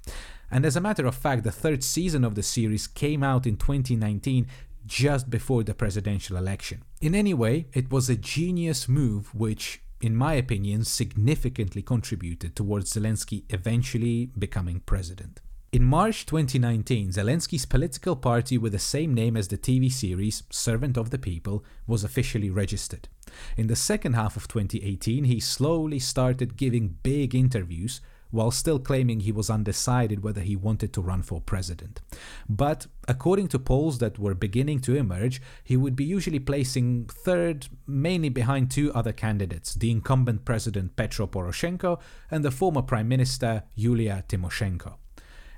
And 0.50 0.66
as 0.66 0.75
a 0.75 0.82
matter 0.82 1.06
of 1.06 1.16
fact, 1.16 1.44
the 1.44 1.52
third 1.52 1.84
season 1.84 2.24
of 2.24 2.36
the 2.36 2.44
series 2.44 2.88
came 2.88 3.24
out 3.24 3.46
in 3.46 3.58
2019 3.58 4.48
just 4.86 5.30
before 5.30 5.64
the 5.64 5.74
presidential 5.74 6.38
election. 6.38 6.84
In 7.02 7.16
any 7.16 7.34
way, 7.34 7.68
it 7.74 7.92
was 7.92 8.10
a 8.10 8.16
genius 8.16 8.88
move 8.88 9.34
which, 9.34 9.82
in 10.05 10.15
my 10.15 10.33
opinion, 10.33 10.83
significantly 10.83 11.81
contributed 11.81 12.55
towards 12.55 12.93
Zelensky 12.93 13.43
eventually 13.50 14.29
becoming 14.38 14.81
president. 14.81 15.41
In 15.71 15.83
March 15.83 16.25
2019, 16.25 17.09
Zelensky's 17.09 17.65
political 17.65 18.15
party 18.15 18.57
with 18.57 18.71
the 18.71 18.79
same 18.79 19.13
name 19.13 19.35
as 19.35 19.50
the 19.50 19.57
TV 19.57 19.91
series, 19.91 20.43
Servant 20.50 20.95
of 20.95 21.09
the 21.09 21.17
People, 21.17 21.65
was 21.85 22.03
officially 22.03 22.50
registered. 22.50 23.09
In 23.57 23.67
the 23.67 23.75
second 23.75 24.13
half 24.13 24.38
of 24.38 24.47
2018, 24.47 25.25
he 25.25 25.41
slowly 25.41 26.00
started 26.00 26.55
giving 26.55 26.97
big 27.03 27.35
interviews 27.35 28.00
while 28.36 28.51
still 28.51 28.80
claiming 28.80 29.22
he 29.22 29.32
was 29.32 29.50
undecided 29.50 30.22
whether 30.22 30.42
he 30.42 30.56
wanted 30.56 30.92
to 30.94 31.01
run 31.01 31.24
for 31.24 31.39
president. 31.39 32.01
But 32.50 32.88
according 33.08 33.48
to 33.50 33.60
polls 33.60 34.00
that 34.00 34.20
were 34.20 34.36
beginning 34.36 34.80
to 34.82 34.96
emerge, 34.96 35.42
he 35.63 35.77
would 35.77 35.96
be 35.96 36.04
usually 36.04 36.39
placing 36.39 37.06
third, 37.06 37.68
mainly 37.88 38.30
behind 38.30 38.70
two 38.70 38.94
other 38.94 39.13
candidates 39.13 39.74
the 39.74 39.89
incumbent 39.89 40.44
president 40.44 40.96
Petro 40.96 41.25
Poroshenko 41.25 42.00
and 42.30 42.44
the 42.44 42.51
former 42.51 42.82
prime 42.82 43.08
minister 43.08 43.63
Yulia 43.74 44.25
Tymoshenko. 44.27 44.96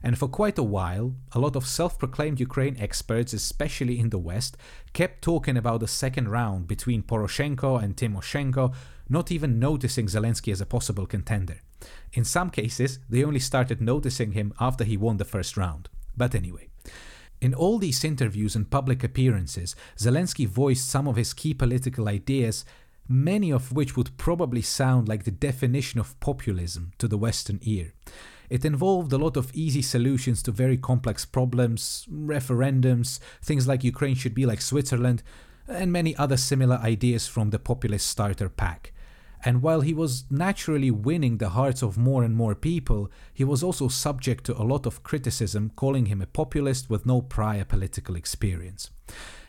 And 0.04 0.18
for 0.18 0.28
quite 0.28 0.60
a 0.60 0.64
while, 0.64 1.16
a 1.32 1.40
lot 1.40 1.56
of 1.56 1.66
self 1.66 1.98
proclaimed 1.98 2.40
Ukraine 2.40 2.78
experts, 2.80 3.34
especially 3.34 4.00
in 4.00 4.12
the 4.12 4.20
West, 4.20 4.56
kept 4.94 5.24
talking 5.24 5.58
about 5.58 5.80
the 5.80 5.88
second 5.88 6.30
round 6.30 6.68
between 6.68 7.02
Poroshenko 7.02 7.82
and 7.82 7.98
Tymoshenko, 7.98 8.74
not 9.10 9.32
even 9.32 9.60
noticing 9.60 10.06
Zelensky 10.06 10.52
as 10.52 10.62
a 10.62 10.66
possible 10.66 11.08
contender. 11.08 11.62
In 12.14 12.24
some 12.24 12.50
cases, 12.50 13.00
they 13.10 13.24
only 13.24 13.40
started 13.40 13.82
noticing 13.82 14.32
him 14.32 14.54
after 14.60 14.84
he 14.84 14.98
won 14.98 15.18
the 15.18 15.26
first 15.26 15.58
round. 15.58 15.90
But 16.16 16.36
anyway. 16.36 16.70
In 17.40 17.54
all 17.54 17.78
these 17.78 18.04
interviews 18.04 18.56
and 18.56 18.70
public 18.70 19.04
appearances, 19.04 19.76
Zelensky 19.98 20.48
voiced 20.48 20.90
some 20.90 21.08
of 21.08 21.16
his 21.16 21.34
key 21.34 21.54
political 21.54 22.08
ideas, 22.08 22.66
many 23.08 23.52
of 23.52 23.72
which 23.72 23.96
would 23.96 24.18
probably 24.18 24.62
sound 24.62 25.08
like 25.08 25.24
the 25.24 25.32
definition 25.32 26.00
of 26.00 26.20
populism 26.20 26.92
to 26.98 27.08
the 27.08 27.18
Western 27.18 27.60
ear. 27.62 27.94
It 28.50 28.66
involved 28.66 29.14
a 29.14 29.18
lot 29.18 29.38
of 29.38 29.54
easy 29.54 29.82
solutions 29.82 30.42
to 30.44 30.52
very 30.52 30.78
complex 30.78 31.26
problems, 31.26 32.08
referendums, 32.12 33.20
things 33.44 33.68
like 33.68 33.84
Ukraine 33.84 34.16
should 34.16 34.34
be 34.34 34.46
like 34.46 34.62
Switzerland, 34.62 35.22
and 35.68 35.92
many 35.92 36.16
other 36.16 36.38
similar 36.38 36.78
ideas 36.78 37.28
from 37.28 37.50
the 37.50 37.60
populist 37.60 38.08
starter 38.08 38.50
pack. 38.50 38.94
And 39.46 39.62
while 39.62 39.82
he 39.82 39.94
was 39.94 40.26
naturally 40.30 40.92
winning 40.92 41.38
the 41.38 41.50
hearts 41.50 41.82
of 41.82 41.98
more 41.98 42.24
and 42.24 42.36
more 42.36 42.56
people, 42.56 43.12
he 43.34 43.44
was 43.44 43.64
also 43.64 43.88
subject 43.88 44.44
to 44.46 44.60
a 44.60 44.64
lot 44.64 44.86
of 44.86 45.04
criticism, 45.04 45.72
calling 45.76 46.08
him 46.08 46.22
a 46.22 46.26
populist 46.26 46.90
with 46.90 47.06
no 47.06 47.22
prior 47.22 47.64
political 47.64 48.16
experience. 48.16 48.90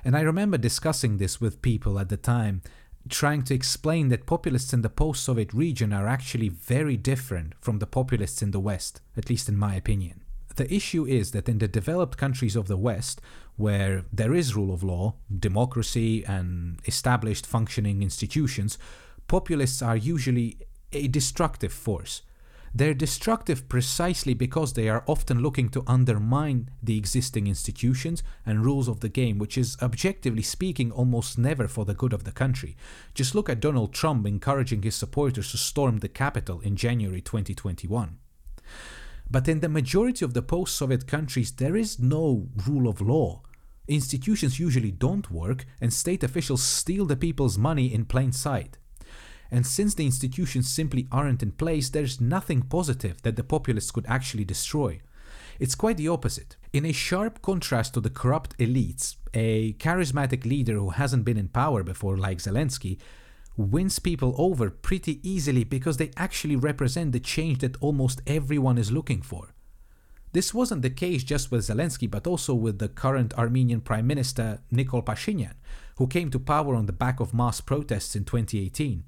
And 0.05 0.17
I 0.17 0.21
remember 0.21 0.59
discussing 0.59 1.17
this 1.17 1.41
with 1.41 1.63
people 1.63 1.99
at 1.99 2.09
the 2.09 2.17
time, 2.17 2.63
trying 3.09 3.43
to 3.45 3.55
explain 3.55 4.09
that 4.09 4.27
populists 4.27 4.73
in 4.73 4.83
the 4.83 4.91
post 4.91 5.25
Soviet 5.25 5.53
region 5.53 5.93
are 5.93 6.07
actually 6.07 6.49
very 6.49 6.97
different 6.97 7.55
from 7.61 7.79
the 7.79 7.87
populists 7.87 8.43
in 8.43 8.51
the 8.51 8.61
West, 8.61 9.01
at 9.17 9.31
least 9.31 9.49
in 9.49 9.57
my 9.57 9.75
opinion. 9.75 10.23
The 10.57 10.73
issue 10.73 11.07
is 11.07 11.31
that 11.31 11.49
in 11.49 11.59
the 11.59 11.69
developed 11.69 12.19
countries 12.19 12.57
of 12.57 12.67
the 12.67 12.77
West, 12.77 13.21
where 13.57 14.05
there 14.13 14.35
is 14.35 14.57
rule 14.57 14.75
of 14.75 14.83
law, 14.83 15.15
democracy, 15.37 16.25
and 16.25 16.81
established 16.85 17.47
functioning 17.47 18.03
institutions, 18.03 18.77
populists 19.29 19.83
are 19.83 19.97
usually 19.97 20.59
a 20.93 21.07
destructive 21.09 21.73
force. 21.73 22.23
They're 22.75 22.95
destructive 22.95 23.69
precisely 23.69 24.35
because 24.35 24.73
they 24.73 24.89
are 24.89 25.05
often 25.07 25.41
looking 25.41 25.69
to 25.71 25.85
undermine 25.87 26.71
the 26.83 26.99
existing 26.99 27.47
institutions 27.47 28.23
and 28.45 28.65
rules 28.65 28.89
of 28.89 29.01
the 29.01 29.09
game, 29.09 29.39
which 29.39 29.57
is, 29.57 29.77
objectively 29.81 30.43
speaking, 30.43 30.93
almost 30.93 31.39
never 31.39 31.67
for 31.67 31.85
the 31.85 31.95
good 31.95 32.13
of 32.13 32.25
the 32.25 32.33
country. 32.33 32.77
Just 33.15 33.35
look 33.35 33.49
at 33.49 33.61
Donald 33.61 33.93
Trump 33.95 34.27
encouraging 34.27 34.83
his 34.83 34.95
supporters 34.95 35.51
to 35.51 35.57
storm 35.57 35.99
the 35.99 36.09
Capitol 36.09 36.61
in 36.61 36.77
January 36.77 37.21
2021. 37.21 38.19
But 39.31 39.49
in 39.49 39.61
the 39.61 39.69
majority 39.69 40.25
of 40.25 40.35
the 40.35 40.43
post 40.43 40.77
Soviet 40.77 41.07
countries, 41.07 41.53
there 41.53 41.77
is 41.77 41.99
no 41.99 42.49
rule 42.67 42.89
of 42.89 43.01
law. 43.01 43.43
Institutions 43.87 44.61
usually 44.61 44.91
don't 44.91 45.31
work, 45.31 45.65
and 45.81 45.93
state 45.93 46.23
officials 46.23 46.63
steal 46.63 47.07
the 47.07 47.17
people's 47.17 47.57
money 47.57 47.93
in 47.93 48.05
plain 48.05 48.33
sight. 48.33 48.77
And 49.51 49.67
since 49.67 49.95
the 49.95 50.05
institutions 50.05 50.69
simply 50.69 51.09
aren't 51.11 51.43
in 51.43 51.53
place, 51.53 51.89
there's 51.89 52.21
nothing 52.21 52.63
positive 52.63 53.23
that 53.23 53.37
the 53.37 53.45
populists 53.45 53.91
could 53.91 54.07
actually 54.07 54.45
destroy. 54.45 55.01
It's 55.59 55.75
quite 55.75 55.97
the 55.97 56.09
opposite. 56.09 56.57
In 56.73 56.85
a 56.85 56.93
sharp 56.93 57.43
contrast 57.43 57.95
to 57.95 58.01
the 58.01 58.11
corrupt 58.11 58.57
elites, 58.59 59.17
a 59.35 59.73
charismatic 59.75 60.45
leader 60.45 60.75
who 60.75 60.91
hasn't 60.91 61.25
been 61.25 61.37
in 61.37 61.49
power 61.49 61.83
before, 61.83 62.17
like 62.17 62.39
Zelensky, 62.39 62.99
wins 63.57 63.99
people 63.99 64.35
over 64.39 64.71
pretty 64.71 65.19
easily 65.29 65.65
because 65.65 65.97
they 65.97 66.13
actually 66.17 66.55
represent 66.55 67.13
the 67.13 67.21
change 67.21 67.59
that 67.59 67.77
almost 67.83 68.23
everyone 68.27 68.79
is 68.79 68.93
looking 68.93 69.21
for. 69.21 69.53
This 70.33 70.55
wasn't 70.55 70.83
the 70.83 70.91
case 70.91 71.25
just 71.25 71.51
with 71.51 71.67
Zelensky, 71.67 72.09
but 72.09 72.27
also 72.27 72.55
with 72.55 72.79
the 72.79 72.89
current 72.89 73.35
Armenian 73.35 73.81
Prime 73.81 74.07
Minister 74.07 74.61
Nikol 74.73 75.05
Pashinyan, 75.05 75.55
who 75.97 76.07
came 76.07 76.31
to 76.31 76.39
power 76.39 76.75
on 76.77 76.87
the 76.87 76.93
back 76.93 77.19
of 77.19 77.35
mass 77.35 77.61
protests 77.61 78.15
in 78.15 78.25
2018. 78.25 79.05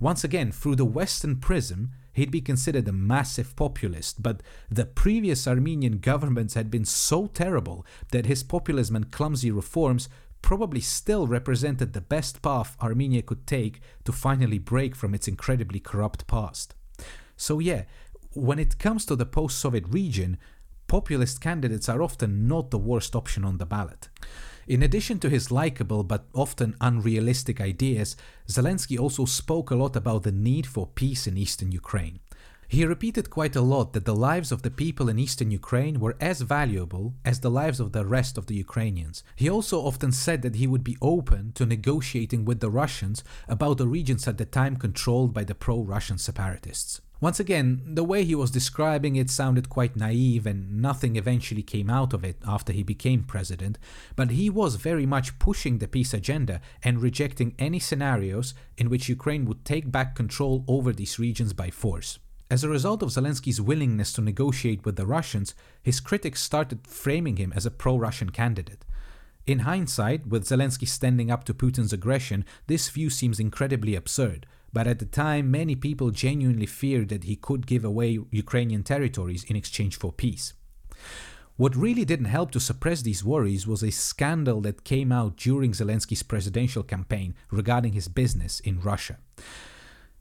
Once 0.00 0.24
again, 0.24 0.50
through 0.50 0.74
the 0.74 0.84
Western 0.84 1.36
prism, 1.36 1.90
he'd 2.14 2.30
be 2.30 2.40
considered 2.40 2.88
a 2.88 2.92
massive 2.92 3.54
populist, 3.54 4.22
but 4.22 4.42
the 4.70 4.86
previous 4.86 5.46
Armenian 5.46 5.98
governments 5.98 6.54
had 6.54 6.70
been 6.70 6.86
so 6.86 7.26
terrible 7.26 7.84
that 8.10 8.24
his 8.24 8.42
populism 8.42 8.96
and 8.96 9.12
clumsy 9.12 9.50
reforms 9.50 10.08
probably 10.40 10.80
still 10.80 11.26
represented 11.26 11.92
the 11.92 12.00
best 12.00 12.40
path 12.40 12.76
Armenia 12.80 13.20
could 13.20 13.46
take 13.46 13.80
to 14.04 14.10
finally 14.10 14.58
break 14.58 14.96
from 14.96 15.14
its 15.14 15.28
incredibly 15.28 15.78
corrupt 15.78 16.26
past. 16.26 16.74
So, 17.36 17.58
yeah, 17.58 17.82
when 18.32 18.58
it 18.58 18.78
comes 18.78 19.04
to 19.06 19.16
the 19.16 19.26
post 19.26 19.58
Soviet 19.58 19.86
region, 19.86 20.38
populist 20.86 21.42
candidates 21.42 21.90
are 21.90 22.02
often 22.02 22.48
not 22.48 22.70
the 22.70 22.78
worst 22.78 23.14
option 23.14 23.44
on 23.44 23.58
the 23.58 23.66
ballot. 23.66 24.08
In 24.70 24.84
addition 24.84 25.18
to 25.18 25.28
his 25.28 25.50
likable 25.50 26.04
but 26.04 26.26
often 26.32 26.76
unrealistic 26.80 27.60
ideas, 27.60 28.14
Zelensky 28.46 28.96
also 28.96 29.24
spoke 29.24 29.72
a 29.72 29.74
lot 29.74 29.96
about 29.96 30.22
the 30.22 30.30
need 30.30 30.64
for 30.64 30.86
peace 30.86 31.26
in 31.26 31.36
eastern 31.36 31.72
Ukraine. 31.72 32.20
He 32.68 32.84
repeated 32.84 33.30
quite 33.30 33.56
a 33.56 33.62
lot 33.62 33.94
that 33.94 34.04
the 34.04 34.14
lives 34.14 34.52
of 34.52 34.62
the 34.62 34.70
people 34.70 35.08
in 35.08 35.18
eastern 35.18 35.50
Ukraine 35.50 35.98
were 35.98 36.16
as 36.20 36.42
valuable 36.42 37.14
as 37.24 37.40
the 37.40 37.50
lives 37.50 37.80
of 37.80 37.90
the 37.90 38.06
rest 38.06 38.38
of 38.38 38.46
the 38.46 38.54
Ukrainians. 38.54 39.24
He 39.34 39.50
also 39.50 39.80
often 39.80 40.12
said 40.12 40.42
that 40.42 40.54
he 40.54 40.68
would 40.68 40.84
be 40.84 40.96
open 41.02 41.50
to 41.56 41.66
negotiating 41.66 42.44
with 42.44 42.60
the 42.60 42.70
Russians 42.70 43.24
about 43.48 43.78
the 43.78 43.88
regions 43.88 44.28
at 44.28 44.38
the 44.38 44.44
time 44.44 44.76
controlled 44.76 45.34
by 45.34 45.42
the 45.42 45.56
pro 45.56 45.80
Russian 45.80 46.16
separatists. 46.16 47.00
Once 47.20 47.38
again, 47.38 47.82
the 47.84 48.02
way 48.02 48.24
he 48.24 48.34
was 48.34 48.50
describing 48.50 49.14
it 49.14 49.28
sounded 49.28 49.68
quite 49.68 49.94
naive 49.94 50.46
and 50.46 50.80
nothing 50.80 51.16
eventually 51.16 51.62
came 51.62 51.90
out 51.90 52.14
of 52.14 52.24
it 52.24 52.38
after 52.46 52.72
he 52.72 52.82
became 52.82 53.22
president, 53.22 53.78
but 54.16 54.30
he 54.30 54.48
was 54.48 54.76
very 54.76 55.04
much 55.04 55.38
pushing 55.38 55.78
the 55.78 55.88
peace 55.88 56.14
agenda 56.14 56.62
and 56.82 57.02
rejecting 57.02 57.54
any 57.58 57.78
scenarios 57.78 58.54
in 58.78 58.88
which 58.88 59.10
Ukraine 59.10 59.44
would 59.44 59.66
take 59.66 59.92
back 59.92 60.14
control 60.14 60.64
over 60.66 60.94
these 60.94 61.18
regions 61.18 61.52
by 61.52 61.68
force. 61.68 62.18
As 62.50 62.64
a 62.64 62.70
result 62.70 63.02
of 63.02 63.10
Zelensky's 63.10 63.60
willingness 63.60 64.14
to 64.14 64.22
negotiate 64.22 64.86
with 64.86 64.96
the 64.96 65.06
Russians, 65.06 65.54
his 65.82 66.00
critics 66.00 66.42
started 66.42 66.86
framing 66.86 67.36
him 67.36 67.52
as 67.54 67.66
a 67.66 67.70
pro 67.70 67.98
Russian 67.98 68.30
candidate. 68.30 68.86
In 69.46 69.60
hindsight, 69.60 70.26
with 70.26 70.48
Zelensky 70.48 70.88
standing 70.88 71.30
up 71.30 71.44
to 71.44 71.54
Putin's 71.54 71.92
aggression, 71.92 72.46
this 72.66 72.88
view 72.88 73.10
seems 73.10 73.38
incredibly 73.38 73.94
absurd 73.94 74.46
but 74.72 74.86
at 74.86 74.98
the 74.98 75.06
time 75.06 75.50
many 75.50 75.74
people 75.74 76.10
genuinely 76.10 76.66
feared 76.66 77.08
that 77.08 77.24
he 77.24 77.36
could 77.36 77.66
give 77.66 77.84
away 77.84 78.18
Ukrainian 78.30 78.82
territories 78.82 79.44
in 79.44 79.56
exchange 79.56 79.96
for 79.96 80.12
peace. 80.12 80.52
What 81.56 81.76
really 81.76 82.06
didn't 82.06 82.26
help 82.26 82.52
to 82.52 82.60
suppress 82.60 83.02
these 83.02 83.22
worries 83.22 83.66
was 83.66 83.82
a 83.82 83.90
scandal 83.90 84.62
that 84.62 84.84
came 84.84 85.12
out 85.12 85.36
during 85.36 85.72
Zelensky's 85.72 86.22
presidential 86.22 86.82
campaign 86.82 87.34
regarding 87.50 87.92
his 87.92 88.08
business 88.08 88.60
in 88.60 88.80
Russia. 88.80 89.18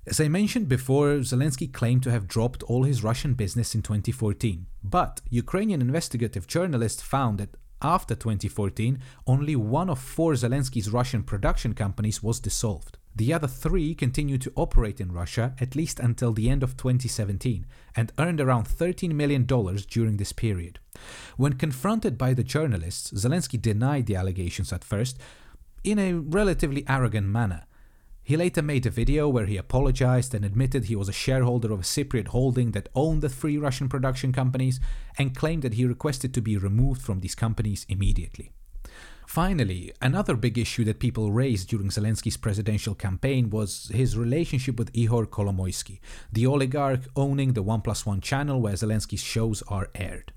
As 0.05 0.19
I 0.19 0.27
mentioned 0.27 0.67
before, 0.67 1.19
Zelensky 1.19 1.71
claimed 1.71 2.03
to 2.03 2.11
have 2.11 2.27
dropped 2.27 2.63
all 2.63 2.83
his 2.83 3.03
Russian 3.03 3.35
business 3.35 3.75
in 3.75 3.81
2014, 3.81 4.65
but 4.83 5.21
Ukrainian 5.29 5.81
investigative 5.81 6.47
journalists 6.47 7.01
found 7.01 7.37
that 7.37 7.55
after 7.81 8.15
2014, 8.15 8.99
only 9.25 9.55
one 9.55 9.89
of 9.89 9.99
four 9.99 10.33
Zelensky's 10.33 10.89
Russian 10.89 11.23
production 11.23 11.73
companies 11.73 12.21
was 12.21 12.39
dissolved. 12.39 12.97
The 13.19 13.33
other 13.33 13.49
three 13.49 13.95
continued 13.95 14.41
to 14.43 14.53
operate 14.55 15.01
in 15.01 15.11
Russia 15.11 15.53
at 15.59 15.75
least 15.75 15.99
until 15.99 16.31
the 16.31 16.49
end 16.49 16.63
of 16.63 16.77
2017 16.77 17.65
and 17.93 18.13
earned 18.17 18.39
around 18.39 18.69
$13 18.69 19.11
million 19.11 19.43
during 19.43 20.15
this 20.15 20.31
period. 20.31 20.79
When 21.35 21.57
confronted 21.57 22.17
by 22.17 22.33
the 22.33 22.45
journalists, 22.45 23.11
Zelensky 23.11 23.61
denied 23.61 24.05
the 24.05 24.15
allegations 24.15 24.71
at 24.71 24.85
first 24.85 25.19
in 25.83 25.99
a 25.99 26.13
relatively 26.13 26.85
arrogant 26.87 27.27
manner. 27.27 27.65
He 28.23 28.37
later 28.37 28.61
made 28.61 28.85
a 28.85 28.89
video 28.89 29.27
where 29.27 29.47
he 29.47 29.57
apologized 29.57 30.33
and 30.33 30.45
admitted 30.45 30.85
he 30.85 30.95
was 30.95 31.09
a 31.09 31.11
shareholder 31.11 31.73
of 31.73 31.81
a 31.81 31.83
Cypriot 31.83 32.27
holding 32.29 32.71
that 32.71 32.87
owned 32.95 33.21
the 33.21 33.27
three 33.27 33.57
Russian 33.57 33.89
production 33.89 34.31
companies 34.31 34.79
and 35.17 35.35
claimed 35.35 35.63
that 35.63 35.73
he 35.73 35.83
requested 35.83 36.33
to 36.35 36.41
be 36.41 36.55
removed 36.55 37.01
from 37.01 37.19
these 37.19 37.35
companies 37.35 37.85
immediately. 37.89 38.53
Finally, 39.29 39.93
another 40.01 40.35
big 40.35 40.57
issue 40.57 40.83
that 40.83 40.97
people 40.97 41.31
raised 41.31 41.69
during 41.69 41.89
Zelensky's 41.89 42.35
presidential 42.35 42.95
campaign 42.95 43.51
was 43.51 43.91
his 43.93 44.17
relationship 44.17 44.79
with 44.79 44.91
Ihor 44.93 45.27
Kolomoisky, 45.27 45.99
the 46.33 46.47
oligarch 46.47 47.01
owning 47.15 47.53
the 47.53 47.61
One 47.61 47.81
Plus 47.81 48.07
One 48.07 48.21
channel 48.21 48.59
where 48.59 48.73
Zelensky's 48.73 49.21
shows 49.21 49.61
are 49.67 49.91
aired. 49.93 50.33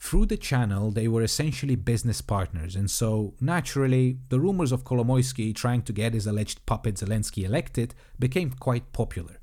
Through 0.00 0.26
the 0.26 0.36
channel, 0.36 0.90
they 0.90 1.06
were 1.06 1.22
essentially 1.22 1.76
business 1.76 2.20
partners, 2.20 2.74
and 2.74 2.90
so, 2.90 3.34
naturally, 3.40 4.18
the 4.30 4.40
rumors 4.40 4.72
of 4.72 4.82
Kolomoisky 4.82 5.54
trying 5.54 5.82
to 5.82 5.92
get 5.92 6.12
his 6.12 6.26
alleged 6.26 6.66
puppet 6.66 6.96
Zelensky 6.96 7.44
elected 7.44 7.94
became 8.18 8.50
quite 8.50 8.92
popular. 8.92 9.38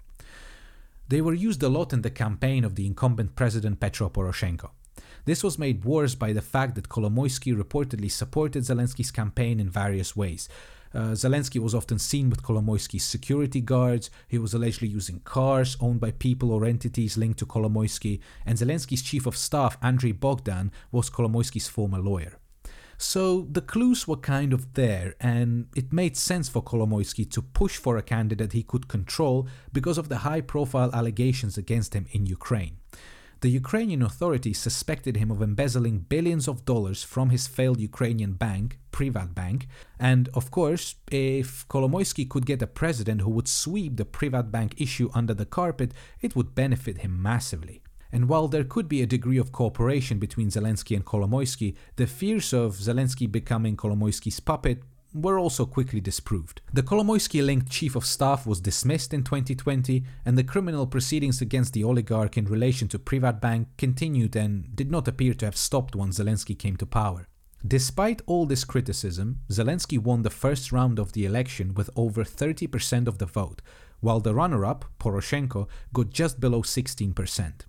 They 1.08 1.22
were 1.22 1.34
used 1.34 1.63
a 1.63 1.70
lot 1.70 1.94
in 1.94 2.01
the 2.01 2.10
campaign 2.10 2.65
of 2.65 2.75
the 2.75 2.86
incumbent 2.86 3.38
president 3.38 3.79
Petro 3.79 4.10
Poroshenko. 4.10 4.72
This 5.25 5.44
was 5.44 5.58
made 5.58 5.86
worse 5.86 6.13
by 6.13 6.34
the 6.34 6.41
fact 6.41 6.75
that 6.75 6.88
Kolomoisky 6.88 7.55
reportedly 7.55 8.12
supported 8.12 8.63
Zelensky's 8.63 9.10
campaign 9.10 9.60
in 9.60 9.70
various 9.70 10.15
ways. 10.15 10.48
Uh, 10.94 11.13
Zelensky 11.13 11.60
was 11.60 11.74
often 11.74 11.98
seen 11.98 12.29
with 12.29 12.44
Kolomoisky's 12.44 13.03
security 13.03 13.60
guards. 13.60 14.12
He 14.27 14.38
was 14.38 14.53
allegedly 14.53 14.88
using 14.88 15.22
cars 15.22 15.77
owned 15.82 16.00
by 16.00 16.12
people 16.12 16.51
or 16.51 16.63
entities 16.63 17.17
linked 17.17 17.39
to 17.39 17.46
Kolomoisky, 17.48 18.20
and 18.46 18.58
Zelensky's 18.58 19.01
chief 19.01 19.25
of 19.25 19.36
staff, 19.36 19.79
Andrei 19.82 20.12
Bogdan, 20.12 20.72
was 20.91 21.10
Kolomoisky's 21.10 21.67
former 21.67 22.00
lawyer. 22.00 22.38
So 22.98 23.48
the 23.51 23.62
clues 23.62 24.08
were 24.08 24.15
kind 24.17 24.53
of 24.53 24.75
there, 24.75 25.15
and 25.20 25.67
it 25.75 25.91
made 25.91 26.15
sense 26.15 26.48
for 26.48 26.63
Kolomoisky 26.63 27.29
to 27.32 27.41
push 27.41 27.77
for 27.77 27.98
a 27.98 28.03
candidate 28.03 28.53
he 28.53 28.63
could 28.63 28.88
control 28.88 29.48
because 29.74 29.98
of 29.98 30.08
the 30.08 30.20
high 30.20 30.41
profile 30.41 30.91
allegations 30.94 31.58
against 31.58 31.96
him 31.96 32.05
in 32.12 32.27
Ukraine 32.27 32.77
the 33.46 33.52
Ukrainian 33.52 34.02
authorities 34.02 34.58
suspected 34.58 35.18
him 35.18 35.30
of 35.30 35.40
embezzling 35.40 36.00
billions 36.00 36.48
of 36.48 36.66
dollars 36.66 37.04
from 37.04 37.30
his 37.30 37.46
failed 37.46 37.80
Ukrainian 37.80 38.34
bank, 38.34 38.80
Privatbank, 38.92 39.68
and 40.00 40.24
of 40.34 40.50
course, 40.50 40.96
if 41.12 41.48
Kolomoisky 41.68 42.28
could 42.28 42.48
get 42.48 42.64
a 42.64 42.75
president 42.82 43.22
who 43.22 43.30
would 43.30 43.48
sweep 43.48 43.98
the 43.98 44.12
Privatbank 44.18 44.74
issue 44.82 45.12
under 45.14 45.36
the 45.36 45.46
carpet, 45.46 45.92
it 46.25 46.36
would 46.36 46.56
benefit 46.56 46.98
him 47.04 47.22
massively. 47.22 47.84
And 48.12 48.28
while 48.28 48.48
there 48.48 48.64
could 48.64 48.90
be 48.90 49.04
a 49.04 49.14
degree 49.16 49.38
of 49.38 49.52
cooperation 49.52 50.18
between 50.18 50.50
Zelensky 50.50 50.96
and 50.96 51.06
Kolomoisky, 51.06 51.75
the 51.98 52.08
fears 52.08 52.52
of 52.52 52.78
Zelensky 52.88 53.32
becoming 53.32 53.78
Kolomoisky's 53.78 54.40
puppet 54.40 54.82
were 55.15 55.39
also 55.39 55.65
quickly 55.65 56.01
disproved. 56.01 56.62
The 56.74 56.84
Kolomoisky 56.84 57.43
linked 57.43 57.69
chief 57.72 57.95
of 57.95 58.05
staff 58.05 58.45
was 58.45 58.60
dismissed 58.60 59.13
in 59.13 59.24
2020, 59.24 60.03
and 60.25 60.38
the 60.38 60.43
criminal 60.43 60.86
proceedings 60.86 61.41
against 61.41 61.74
the 61.74 61.84
oligarch 61.84 62.38
in 62.38 62.45
relation 62.45 62.88
to 62.89 63.00
Privatbank 63.00 63.67
continued 63.77 64.36
and 64.36 64.75
did 64.75 64.91
not 64.91 65.07
appear 65.07 65.34
to 65.36 65.45
have 65.45 65.55
stopped 65.55 65.95
once 65.95 66.19
Zelensky 66.19 66.57
came 66.57 66.75
to 66.77 66.86
power. 66.86 67.27
Despite 67.65 68.22
all 68.27 68.45
this 68.45 68.63
criticism, 68.63 69.39
Zelensky 69.50 69.98
won 69.98 70.22
the 70.22 70.29
first 70.29 70.72
round 70.72 71.00
of 71.00 71.13
the 71.13 71.25
election 71.25 71.74
with 71.74 71.89
over 71.95 72.24
30% 72.24 73.07
of 73.07 73.17
the 73.17 73.25
vote, 73.25 73.62
while 74.01 74.19
the 74.19 74.36
runner 74.36 74.65
up, 74.65 74.86
Poroshenko, 75.00 75.67
got 75.93 76.12
just 76.12 76.39
below 76.39 76.62
16%. 76.62 77.62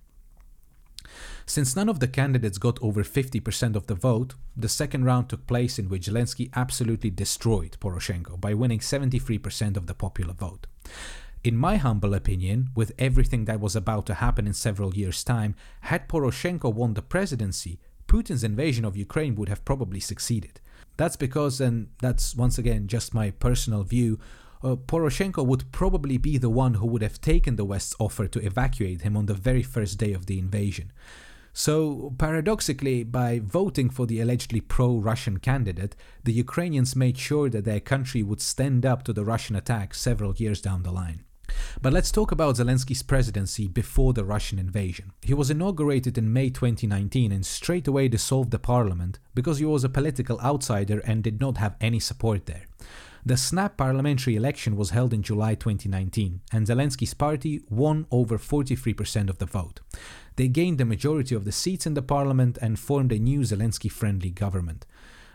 Since 1.49 1.77
none 1.77 1.87
of 1.87 2.01
the 2.01 2.09
candidates 2.09 2.57
got 2.57 2.77
over 2.81 3.05
50% 3.05 3.77
of 3.77 3.87
the 3.87 3.95
vote, 3.95 4.35
the 4.57 4.67
second 4.67 5.05
round 5.05 5.29
took 5.29 5.47
place 5.47 5.79
in 5.79 5.87
which 5.87 6.07
Zelensky 6.07 6.49
absolutely 6.53 7.09
destroyed 7.09 7.77
Poroshenko 7.79 8.39
by 8.39 8.53
winning 8.53 8.79
73% 8.79 9.77
of 9.77 9.87
the 9.87 9.93
popular 9.93 10.33
vote. 10.33 10.67
In 11.45 11.55
my 11.55 11.77
humble 11.77 12.13
opinion, 12.13 12.69
with 12.75 12.91
everything 12.99 13.45
that 13.45 13.61
was 13.61 13.77
about 13.77 14.05
to 14.07 14.15
happen 14.15 14.45
in 14.45 14.53
several 14.53 14.93
years' 14.93 15.23
time, 15.23 15.55
had 15.81 16.09
Poroshenko 16.09 16.73
won 16.73 16.95
the 16.95 17.01
presidency, 17.01 17.79
Putin's 18.07 18.43
invasion 18.43 18.83
of 18.83 18.97
Ukraine 18.97 19.35
would 19.35 19.47
have 19.47 19.63
probably 19.63 20.01
succeeded. 20.01 20.59
That's 20.97 21.15
because, 21.15 21.61
and 21.61 21.87
that's 22.01 22.35
once 22.35 22.57
again 22.57 22.87
just 22.87 23.13
my 23.13 23.31
personal 23.31 23.83
view, 23.83 24.19
uh, 24.63 24.75
Poroshenko 24.75 25.45
would 25.45 25.71
probably 25.71 26.17
be 26.17 26.37
the 26.37 26.49
one 26.49 26.73
who 26.73 26.87
would 26.87 27.01
have 27.01 27.21
taken 27.21 27.55
the 27.55 27.65
West's 27.65 27.95
offer 27.99 28.27
to 28.27 28.45
evacuate 28.45 29.03
him 29.03 29.15
on 29.15 29.27
the 29.27 29.33
very 29.33 29.63
first 29.63 29.97
day 29.97 30.11
of 30.11 30.25
the 30.25 30.39
invasion. 30.39 30.91
So, 31.59 32.13
paradoxically, 32.19 33.03
by 33.03 33.39
voting 33.39 33.89
for 33.89 34.05
the 34.05 34.19
allegedly 34.19 34.61
pro 34.61 34.99
Russian 34.99 35.39
candidate, 35.39 35.95
the 36.23 36.31
Ukrainians 36.31 36.95
made 36.95 37.17
sure 37.17 37.49
that 37.49 37.65
their 37.65 37.79
country 37.79 38.21
would 38.21 38.41
stand 38.41 38.85
up 38.85 39.01
to 39.05 39.11
the 39.11 39.25
Russian 39.25 39.55
attack 39.55 39.95
several 39.95 40.35
years 40.35 40.61
down 40.61 40.83
the 40.83 40.91
line. 40.91 41.23
But 41.81 41.93
let's 41.93 42.11
talk 42.11 42.31
about 42.31 42.57
Zelensky's 42.57 43.01
presidency 43.01 43.67
before 43.67 44.13
the 44.13 44.23
Russian 44.23 44.59
invasion. 44.59 45.13
He 45.23 45.33
was 45.33 45.49
inaugurated 45.49 46.15
in 46.15 46.31
May 46.31 46.51
2019 46.51 47.31
and 47.31 47.43
straight 47.43 47.87
away 47.87 48.07
dissolved 48.07 48.51
the 48.51 48.59
parliament 48.59 49.17
because 49.33 49.57
he 49.57 49.65
was 49.65 49.83
a 49.83 49.89
political 49.89 50.39
outsider 50.41 50.99
and 50.99 51.23
did 51.23 51.41
not 51.41 51.57
have 51.57 51.75
any 51.81 51.99
support 51.99 52.45
there. 52.45 52.67
The 53.27 53.35
snap 53.35 53.75
parliamentary 53.75 54.37
election 54.37 54.77
was 54.77 54.91
held 54.91 55.13
in 55.13 55.21
July 55.21 55.53
2019, 55.53 56.39
and 56.53 56.65
Zelensky's 56.65 57.13
party 57.13 57.61
won 57.69 58.07
over 58.09 58.37
43% 58.37 59.29
of 59.29 59.37
the 59.37 59.45
vote. 59.45 59.81
They 60.37 60.47
gained 60.47 60.77
the 60.77 60.85
majority 60.85 61.35
of 61.35 61.43
the 61.43 61.51
seats 61.51 61.85
in 61.85 61.93
the 61.93 62.01
parliament 62.01 62.57
and 62.61 62.79
formed 62.79 63.11
a 63.11 63.19
new 63.19 63.41
Zelensky 63.41 63.91
friendly 63.91 64.29
government. 64.29 64.85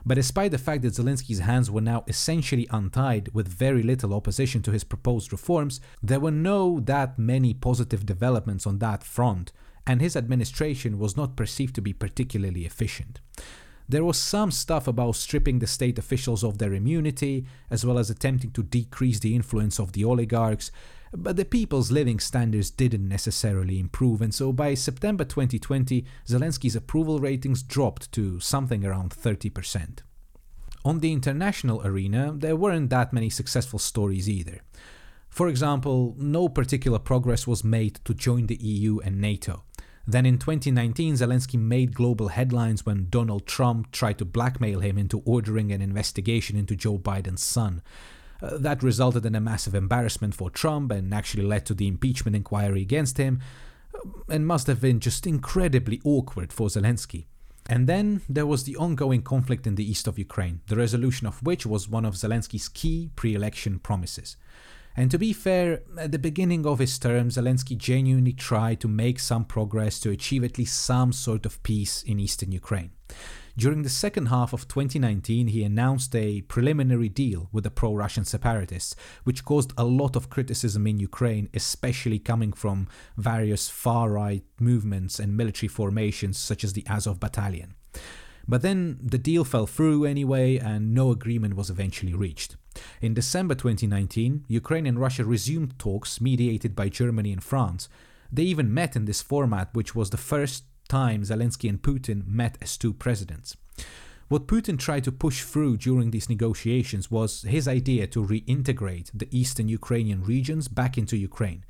But 0.06 0.14
despite 0.14 0.52
the 0.52 0.56
fact 0.56 0.80
that 0.80 0.94
Zelensky's 0.94 1.40
hands 1.40 1.70
were 1.70 1.82
now 1.82 2.04
essentially 2.08 2.66
untied 2.70 3.28
with 3.34 3.46
very 3.46 3.82
little 3.82 4.14
opposition 4.14 4.62
to 4.62 4.72
his 4.72 4.84
proposed 4.84 5.30
reforms, 5.30 5.78
there 6.02 6.18
were 6.18 6.30
no 6.30 6.80
that 6.80 7.18
many 7.18 7.52
positive 7.52 8.06
developments 8.06 8.66
on 8.66 8.78
that 8.78 9.04
front, 9.04 9.52
and 9.86 10.00
his 10.00 10.16
administration 10.16 10.98
was 10.98 11.14
not 11.14 11.36
perceived 11.36 11.74
to 11.74 11.82
be 11.82 11.92
particularly 11.92 12.64
efficient. 12.64 13.20
There 13.88 14.04
was 14.04 14.16
some 14.16 14.50
stuff 14.50 14.86
about 14.86 15.16
stripping 15.16 15.58
the 15.58 15.66
state 15.66 15.98
officials 15.98 16.42
of 16.44 16.58
their 16.58 16.72
immunity, 16.72 17.46
as 17.70 17.84
well 17.84 17.98
as 17.98 18.10
attempting 18.10 18.52
to 18.52 18.62
decrease 18.62 19.18
the 19.20 19.34
influence 19.34 19.78
of 19.78 19.92
the 19.92 20.04
oligarchs, 20.04 20.70
but 21.14 21.36
the 21.36 21.44
people's 21.44 21.90
living 21.90 22.18
standards 22.18 22.70
didn't 22.70 23.06
necessarily 23.06 23.78
improve, 23.78 24.22
and 24.22 24.34
so 24.34 24.50
by 24.52 24.72
September 24.72 25.24
2020, 25.24 26.06
Zelensky's 26.26 26.76
approval 26.76 27.18
ratings 27.18 27.62
dropped 27.62 28.10
to 28.12 28.40
something 28.40 28.84
around 28.84 29.10
30%. 29.10 29.98
On 30.84 31.00
the 31.00 31.12
international 31.12 31.86
arena, 31.86 32.32
there 32.34 32.56
weren't 32.56 32.90
that 32.90 33.12
many 33.12 33.28
successful 33.28 33.78
stories 33.78 34.28
either. 34.28 34.62
For 35.28 35.48
example, 35.48 36.14
no 36.18 36.48
particular 36.48 36.98
progress 36.98 37.46
was 37.46 37.62
made 37.62 38.00
to 38.04 38.14
join 38.14 38.46
the 38.46 38.56
EU 38.56 38.98
and 39.00 39.20
NATO. 39.20 39.64
Then 40.06 40.26
in 40.26 40.38
2019, 40.38 41.14
Zelensky 41.14 41.58
made 41.58 41.94
global 41.94 42.28
headlines 42.28 42.84
when 42.84 43.08
Donald 43.08 43.46
Trump 43.46 43.92
tried 43.92 44.18
to 44.18 44.24
blackmail 44.24 44.80
him 44.80 44.98
into 44.98 45.22
ordering 45.24 45.70
an 45.70 45.80
investigation 45.80 46.56
into 46.56 46.74
Joe 46.74 46.98
Biden's 46.98 47.42
son. 47.42 47.82
Uh, 48.42 48.58
that 48.58 48.82
resulted 48.82 49.24
in 49.24 49.36
a 49.36 49.40
massive 49.40 49.74
embarrassment 49.74 50.34
for 50.34 50.50
Trump 50.50 50.90
and 50.90 51.14
actually 51.14 51.44
led 51.44 51.64
to 51.66 51.74
the 51.74 51.86
impeachment 51.86 52.34
inquiry 52.34 52.82
against 52.82 53.16
him, 53.16 53.40
uh, 53.94 54.08
and 54.28 54.46
must 54.46 54.66
have 54.66 54.80
been 54.80 54.98
just 54.98 55.26
incredibly 55.26 56.00
awkward 56.04 56.52
for 56.52 56.66
Zelensky. 56.66 57.26
And 57.68 57.88
then 57.88 58.22
there 58.28 58.46
was 58.46 58.64
the 58.64 58.76
ongoing 58.76 59.22
conflict 59.22 59.68
in 59.68 59.76
the 59.76 59.88
east 59.88 60.08
of 60.08 60.18
Ukraine, 60.18 60.62
the 60.66 60.76
resolution 60.76 61.28
of 61.28 61.40
which 61.44 61.64
was 61.64 61.88
one 61.88 62.04
of 62.04 62.14
Zelensky's 62.14 62.68
key 62.68 63.10
pre 63.14 63.34
election 63.34 63.78
promises. 63.78 64.36
And 64.96 65.10
to 65.10 65.18
be 65.18 65.32
fair, 65.32 65.82
at 65.98 66.12
the 66.12 66.18
beginning 66.18 66.66
of 66.66 66.78
his 66.78 66.98
term, 66.98 67.30
Zelensky 67.30 67.76
genuinely 67.76 68.32
tried 68.32 68.80
to 68.80 68.88
make 68.88 69.18
some 69.18 69.44
progress 69.44 69.98
to 70.00 70.10
achieve 70.10 70.44
at 70.44 70.58
least 70.58 70.78
some 70.78 71.12
sort 71.12 71.46
of 71.46 71.62
peace 71.62 72.02
in 72.02 72.20
eastern 72.20 72.52
Ukraine. 72.52 72.92
During 73.56 73.82
the 73.82 73.90
second 73.90 74.26
half 74.26 74.54
of 74.54 74.66
2019, 74.66 75.48
he 75.48 75.62
announced 75.62 76.14
a 76.16 76.40
preliminary 76.42 77.10
deal 77.10 77.48
with 77.52 77.64
the 77.64 77.70
pro 77.70 77.94
Russian 77.94 78.24
separatists, 78.24 78.96
which 79.24 79.44
caused 79.44 79.74
a 79.76 79.84
lot 79.84 80.16
of 80.16 80.30
criticism 80.30 80.86
in 80.86 80.98
Ukraine, 80.98 81.50
especially 81.52 82.18
coming 82.18 82.52
from 82.52 82.88
various 83.18 83.68
far 83.68 84.10
right 84.10 84.44
movements 84.58 85.18
and 85.18 85.36
military 85.36 85.68
formations 85.68 86.38
such 86.38 86.64
as 86.64 86.72
the 86.72 86.86
Azov 86.88 87.20
Battalion. 87.20 87.74
But 88.46 88.62
then 88.62 88.98
the 89.02 89.18
deal 89.18 89.44
fell 89.44 89.66
through 89.66 90.04
anyway, 90.04 90.58
and 90.58 90.94
no 90.94 91.10
agreement 91.10 91.54
was 91.54 91.70
eventually 91.70 92.14
reached. 92.14 92.56
In 93.00 93.14
December 93.14 93.54
2019, 93.54 94.44
Ukraine 94.48 94.86
and 94.86 94.98
Russia 94.98 95.24
resumed 95.24 95.78
talks 95.78 96.20
mediated 96.20 96.74
by 96.74 96.88
Germany 96.88 97.32
and 97.32 97.42
France. 97.42 97.88
They 98.30 98.44
even 98.44 98.72
met 98.72 98.96
in 98.96 99.04
this 99.04 99.22
format, 99.22 99.68
which 99.74 99.94
was 99.94 100.10
the 100.10 100.16
first 100.16 100.64
time 100.88 101.22
Zelensky 101.22 101.68
and 101.68 101.80
Putin 101.80 102.26
met 102.26 102.58
as 102.60 102.76
two 102.76 102.92
presidents. 102.92 103.56
What 104.28 104.46
Putin 104.46 104.78
tried 104.78 105.04
to 105.04 105.12
push 105.12 105.42
through 105.42 105.76
during 105.76 106.10
these 106.10 106.30
negotiations 106.30 107.10
was 107.10 107.42
his 107.42 107.68
idea 107.68 108.06
to 108.08 108.24
reintegrate 108.24 109.10
the 109.12 109.28
eastern 109.30 109.68
Ukrainian 109.68 110.22
regions 110.22 110.68
back 110.68 110.96
into 110.96 111.18
Ukraine, 111.18 111.66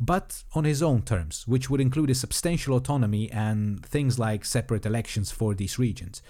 but 0.00 0.42
on 0.54 0.64
his 0.64 0.82
own 0.82 1.02
terms, 1.02 1.46
which 1.46 1.70
would 1.70 1.80
include 1.80 2.10
a 2.10 2.14
substantial 2.14 2.76
autonomy 2.76 3.30
and 3.30 3.84
things 3.84 4.18
like 4.18 4.44
separate 4.44 4.86
elections 4.86 5.30
for 5.30 5.54
these 5.54 5.78
regions. 5.78 6.22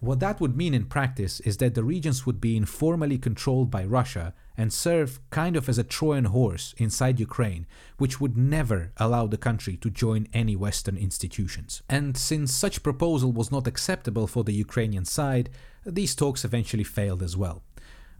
What 0.00 0.20
that 0.20 0.40
would 0.40 0.56
mean 0.56 0.74
in 0.74 0.86
practice 0.86 1.38
is 1.40 1.58
that 1.58 1.74
the 1.74 1.84
regions 1.84 2.26
would 2.26 2.40
be 2.40 2.56
informally 2.56 3.18
controlled 3.18 3.70
by 3.70 3.84
Russia 3.84 4.34
and 4.56 4.72
serve 4.72 5.20
kind 5.30 5.56
of 5.56 5.68
as 5.68 5.78
a 5.78 5.84
Trojan 5.84 6.26
horse 6.26 6.74
inside 6.76 7.20
Ukraine, 7.20 7.66
which 7.98 8.20
would 8.20 8.36
never 8.36 8.92
allow 8.96 9.26
the 9.26 9.36
country 9.36 9.76
to 9.76 9.90
join 9.90 10.26
any 10.34 10.56
Western 10.56 10.96
institutions. 10.96 11.82
And 11.88 12.16
since 12.16 12.52
such 12.52 12.82
proposal 12.82 13.32
was 13.32 13.52
not 13.52 13.68
acceptable 13.68 14.26
for 14.26 14.44
the 14.44 14.52
Ukrainian 14.52 15.04
side, 15.04 15.50
these 15.86 16.14
talks 16.14 16.44
eventually 16.44 16.84
failed 16.84 17.22
as 17.22 17.36
well. 17.36 17.62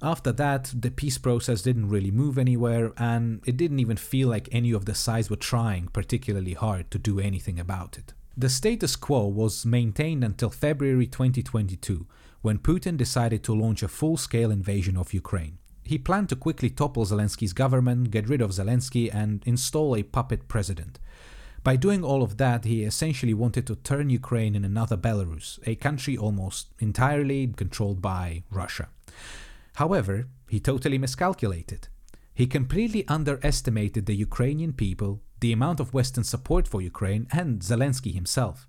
After 0.03 0.33
that, 0.33 0.73
the 0.77 0.91
peace 0.91 1.17
process 1.17 1.63
didn't 1.63 1.89
really 1.89 2.11
move 2.11 2.37
anywhere, 2.37 2.93
and 2.97 3.41
it 3.47 3.57
didn't 3.57 3.79
even 3.79 3.97
feel 3.97 4.29
like 4.29 4.49
any 4.51 4.73
of 4.73 4.85
the 4.85 4.97
sides 4.97 5.31
were 5.31 5.37
trying 5.37 5.87
particularly 5.93 6.55
hard 6.55 6.91
to 6.91 6.99
do 6.99 7.21
anything 7.21 7.61
about 7.61 7.97
it. 7.97 8.13
The 8.37 8.49
status 8.49 8.97
quo 8.97 9.29
was 9.29 9.65
maintained 9.65 10.25
until 10.25 10.51
February 10.51 11.07
2022, 11.07 12.05
when 12.41 12.59
Putin 12.59 12.97
decided 12.97 13.45
to 13.45 13.55
launch 13.55 13.85
a 13.85 13.89
full 13.89 14.17
scale 14.17 14.51
invasion 14.51 14.97
of 14.97 15.15
Ukraine. 15.15 15.59
He 15.85 15.99
planned 15.99 16.31
to 16.31 16.37
quickly 16.37 16.71
topple 16.71 17.05
Zelensky's 17.05 17.53
government, 17.53 18.11
get 18.11 18.29
rid 18.29 18.41
of 18.41 18.51
Zelensky, 18.51 19.09
and 19.15 19.43
install 19.47 19.95
a 19.95 20.03
puppet 20.03 20.49
president. 20.49 20.99
By 21.63 21.77
doing 21.77 22.03
all 22.03 22.25
of 22.25 22.39
that, 22.39 22.65
he 22.65 22.83
essentially 22.83 23.35
wanted 23.35 23.69
to 23.69 23.77
turn 23.77 24.11
Ukraine 24.11 24.57
in 24.57 24.65
another 24.65 24.97
Belarus, 24.97 25.61
a 25.65 25.77
country 25.77 26.17
almost 26.17 26.71
entirely 26.81 27.47
controlled 27.47 28.03
by 28.03 28.43
Russia. 28.51 28.89
However, 29.75 30.29
he 30.49 30.61
totally 30.61 30.99
miscalculated. 30.99 31.89
He 32.35 32.47
completely 32.47 33.07
underestimated 33.09 34.07
the 34.07 34.17
Ukrainian 34.17 34.73
people, 34.73 35.21
the 35.41 35.53
amount 35.53 35.81
of 35.81 35.95
Western 35.95 36.25
support 36.25 36.67
for 36.67 36.81
Ukraine, 36.81 37.27
and 37.31 37.61
Zelensky 37.61 38.15
himself. 38.15 38.69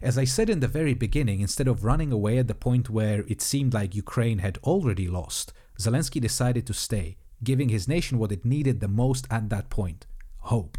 As 0.00 0.16
I 0.18 0.24
said 0.24 0.48
in 0.50 0.60
the 0.60 0.68
very 0.68 0.94
beginning, 0.94 1.40
instead 1.40 1.68
of 1.68 1.84
running 1.84 2.12
away 2.12 2.38
at 2.38 2.48
the 2.48 2.54
point 2.54 2.90
where 2.90 3.24
it 3.28 3.40
seemed 3.40 3.74
like 3.74 3.94
Ukraine 3.94 4.38
had 4.38 4.58
already 4.58 5.08
lost, 5.08 5.52
Zelensky 5.78 6.20
decided 6.20 6.66
to 6.66 6.74
stay, 6.74 7.16
giving 7.42 7.68
his 7.68 7.88
nation 7.88 8.18
what 8.18 8.32
it 8.32 8.44
needed 8.44 8.80
the 8.80 8.88
most 8.88 9.26
at 9.30 9.48
that 9.50 9.70
point 9.70 10.06
hope. 10.44 10.78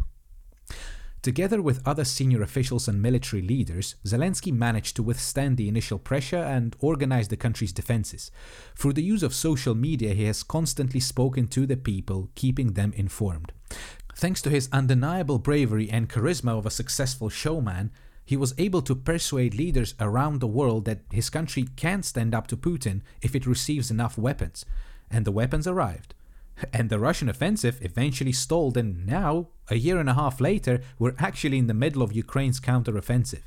Together 1.22 1.62
with 1.62 1.86
other 1.86 2.04
senior 2.04 2.42
officials 2.42 2.88
and 2.88 3.00
military 3.00 3.40
leaders, 3.40 3.94
Zelensky 4.04 4.52
managed 4.52 4.96
to 4.96 5.04
withstand 5.04 5.56
the 5.56 5.68
initial 5.68 5.98
pressure 5.98 6.42
and 6.42 6.74
organize 6.80 7.28
the 7.28 7.36
country's 7.36 7.72
defenses. 7.72 8.32
Through 8.76 8.94
the 8.94 9.04
use 9.04 9.22
of 9.22 9.32
social 9.32 9.76
media, 9.76 10.14
he 10.14 10.24
has 10.24 10.42
constantly 10.42 10.98
spoken 10.98 11.46
to 11.48 11.64
the 11.64 11.76
people, 11.76 12.30
keeping 12.34 12.72
them 12.72 12.92
informed. 12.96 13.52
Thanks 14.16 14.42
to 14.42 14.50
his 14.50 14.68
undeniable 14.72 15.38
bravery 15.38 15.88
and 15.88 16.08
charisma 16.08 16.58
of 16.58 16.66
a 16.66 16.70
successful 16.70 17.28
showman, 17.28 17.92
he 18.24 18.36
was 18.36 18.54
able 18.58 18.82
to 18.82 18.96
persuade 18.96 19.54
leaders 19.54 19.94
around 20.00 20.40
the 20.40 20.48
world 20.48 20.84
that 20.86 21.02
his 21.12 21.30
country 21.30 21.68
can 21.76 22.02
stand 22.02 22.34
up 22.34 22.48
to 22.48 22.56
Putin 22.56 23.00
if 23.20 23.36
it 23.36 23.46
receives 23.46 23.92
enough 23.92 24.18
weapons. 24.18 24.64
And 25.08 25.24
the 25.24 25.32
weapons 25.32 25.68
arrived. 25.68 26.14
And 26.72 26.90
the 26.90 26.98
Russian 26.98 27.28
offensive 27.28 27.78
eventually 27.82 28.32
stalled, 28.32 28.76
and 28.76 29.06
now, 29.06 29.48
a 29.68 29.76
year 29.76 29.98
and 29.98 30.08
a 30.08 30.14
half 30.14 30.40
later, 30.40 30.82
we're 30.98 31.14
actually 31.18 31.58
in 31.58 31.66
the 31.66 31.74
middle 31.74 32.02
of 32.02 32.12
Ukraine's 32.12 32.60
counteroffensive. 32.60 33.42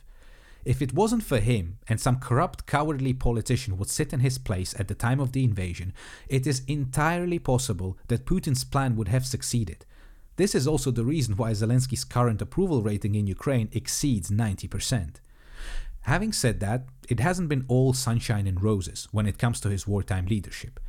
If 0.65 0.82
it 0.82 0.94
wasn't 0.94 1.24
for 1.24 1.39
him 1.39 1.78
and 1.88 2.02
some 2.02 2.20
corrupt, 2.20 2.65
cowardly 2.65 3.13
politician 3.13 3.78
would 3.78 3.89
sit 3.89 4.12
in 4.12 4.22
his 4.22 4.39
place 4.39 4.74
at 4.80 4.88
the 4.88 4.96
time 4.96 5.20
of 5.20 5.32
the 5.32 5.44
invasion, 5.44 5.94
it 6.28 6.48
is 6.48 6.63
entirely 6.68 7.38
possible 7.38 7.98
that 8.08 8.26
Putin's 8.26 8.63
plan 8.63 8.96
would 8.96 9.08
have 9.08 9.28
succeeded. 9.28 9.86
This 10.38 10.56
is 10.56 10.68
also 10.68 10.89
the 10.89 11.06
reason 11.06 11.38
why 11.38 11.52
Zelensky's 11.52 12.04
current 12.04 12.41
approval 12.41 12.82
rating 12.82 13.13
in 13.13 13.28
Ukraine 13.28 13.70
exceeds 13.72 14.32
90%. 14.32 15.18
Having 16.02 16.34
said 16.34 16.60
that, 16.60 16.88
it 17.10 17.20
hasn't 17.20 17.50
been 17.50 17.65
all 17.68 17.94
sunshine 17.94 18.48
and 18.48 18.62
roses 18.62 19.08
when 19.12 19.28
it 19.28 19.38
comes 19.38 19.60
to 19.62 19.70
his 19.70 19.88
wartime 19.88 20.26
leadership. 20.26 20.80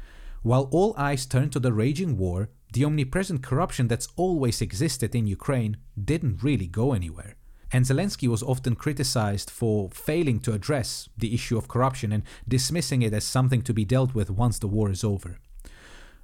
While 0.47 0.69
all 0.71 0.95
eyes 0.97 1.27
turned 1.27 1.51
to 1.55 1.59
the 1.59 1.73
raging 1.73 2.17
war, 2.17 2.51
the 2.73 2.85
omnipresent 2.85 3.43
corruption 3.43 3.89
that's 3.89 4.07
always 4.15 4.61
existed 4.61 5.13
in 5.13 5.27
Ukraine 5.27 5.77
didn't 6.01 6.41
really 6.41 6.69
go 6.69 6.93
anywhere. 6.93 7.35
And 7.73 7.85
Zelensky 7.85 8.29
was 8.29 8.45
often 8.45 8.77
criticized 8.77 9.51
for 9.51 9.91
failing 9.91 10.39
to 10.43 10.53
address 10.53 11.09
the 11.19 11.35
issue 11.35 11.59
of 11.59 11.67
corruption 11.67 12.13
and 12.13 12.23
dismissing 12.47 13.03
it 13.03 13.13
as 13.13 13.25
something 13.25 13.61
to 13.63 13.75
be 13.75 13.85
dealt 13.85 14.15
with 14.15 14.31
once 14.31 14.61
the 14.61 14.69
war 14.69 14.89
is 14.89 15.03
over. 15.03 15.41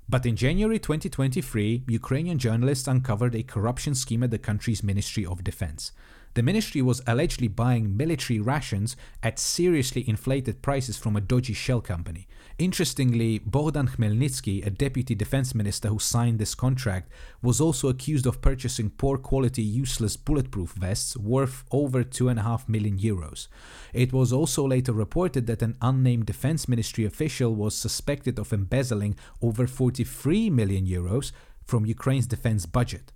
But 0.09 0.25
in 0.25 0.37
January 0.37 0.79
2023, 0.79 1.83
Ukrainian 1.89 2.39
journalists 2.39 2.87
uncovered 2.87 3.35
a 3.35 3.43
corruption 3.43 3.97
scheme 3.97 4.23
at 4.23 4.31
the 4.31 4.39
country's 4.39 4.85
Ministry 4.85 5.27
of 5.27 5.43
Defense. 5.43 5.91
The 6.35 6.45
ministry 6.45 6.81
was 6.81 7.03
allegedly 7.09 7.49
buying 7.49 7.97
military 7.97 8.39
rations 8.39 8.97
at 9.21 9.41
seriously 9.41 10.09
inflated 10.09 10.63
prices 10.63 10.97
from 10.97 11.17
a 11.17 11.21
dodgy 11.21 11.55
shell 11.55 11.81
company. 11.81 12.29
Interestingly, 12.59 13.39
Bogdan 13.39 13.89
Khmelnytsky, 13.89 14.65
a 14.67 14.71
deputy 14.71 15.15
defense 15.15 15.55
minister 15.55 15.89
who 15.89 15.99
signed 15.99 16.39
this 16.39 16.55
contract, 16.55 17.11
was 17.43 17.61
also 17.61 17.89
accused 17.89 18.27
of 18.27 18.43
purchasing 18.43 18.91
poor 18.91 19.17
quality, 19.17 19.63
useless 19.63 20.17
bulletproof 20.17 20.73
vests 20.73 21.17
worth 21.17 21.65
over 21.71 22.05
2.5 22.05 22.69
million 22.69 22.99
euros. 22.99 23.49
It 23.93 24.13
was 24.13 24.33
also 24.33 24.67
later 24.67 24.93
reported 24.93 25.47
that 25.47 25.63
an 25.63 25.77
unnamed 25.81 26.27
defense 26.27 26.69
ministry 26.69 27.05
official 27.05 27.55
was 27.55 27.75
suspected 27.75 28.39
of 28.39 28.53
embezzling 28.53 29.17
over 29.41 29.67
43 29.67 30.51
million 30.51 30.87
euros 30.87 31.33
from 31.65 31.87
Ukraine's 31.87 32.27
defense 32.27 32.67
budget. 32.67 33.13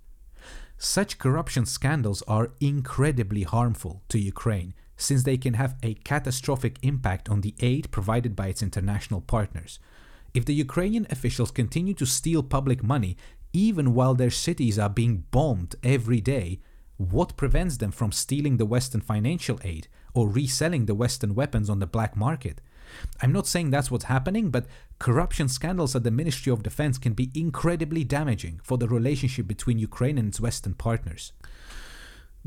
Such 0.79 1.17
corruption 1.17 1.65
scandals 1.65 2.21
are 2.27 2.51
incredibly 2.59 3.43
harmful 3.43 4.03
to 4.09 4.19
Ukraine 4.19 4.73
since 4.97 5.23
they 5.23 5.37
can 5.37 5.53
have 5.53 5.75
a 5.83 5.93
catastrophic 5.93 6.77
impact 6.81 7.29
on 7.29 7.41
the 7.41 7.55
aid 7.59 7.89
provided 7.91 8.35
by 8.35 8.47
its 8.47 8.63
international 8.63 9.21
partners. 9.21 9.79
If 10.33 10.45
the 10.45 10.53
Ukrainian 10.53 11.07
officials 11.09 11.51
continue 11.51 11.93
to 11.95 12.05
steal 12.05 12.43
public 12.43 12.83
money 12.83 13.15
even 13.53 13.93
while 13.93 14.13
their 14.13 14.29
cities 14.29 14.77
are 14.77 14.89
being 14.89 15.23
bombed 15.31 15.75
every 15.83 16.21
day, 16.21 16.59
what 16.97 17.37
prevents 17.37 17.77
them 17.77 17.91
from 17.91 18.11
stealing 18.11 18.57
the 18.57 18.65
Western 18.65 19.01
financial 19.01 19.59
aid 19.63 19.87
or 20.13 20.27
reselling 20.27 20.85
the 20.85 20.95
Western 20.95 21.35
weapons 21.35 21.69
on 21.69 21.79
the 21.79 21.87
black 21.87 22.15
market? 22.15 22.59
I'm 23.21 23.31
not 23.31 23.47
saying 23.47 23.69
that's 23.69 23.91
what's 23.91 24.05
happening, 24.05 24.49
but 24.49 24.65
corruption 24.99 25.47
scandals 25.49 25.95
at 25.95 26.03
the 26.03 26.11
Ministry 26.11 26.51
of 26.51 26.63
Defense 26.63 26.97
can 26.97 27.13
be 27.13 27.31
incredibly 27.35 28.03
damaging 28.03 28.59
for 28.63 28.77
the 28.77 28.87
relationship 28.87 29.47
between 29.47 29.77
Ukraine 29.79 30.17
and 30.17 30.29
its 30.29 30.39
Western 30.39 30.73
partners. 30.73 31.33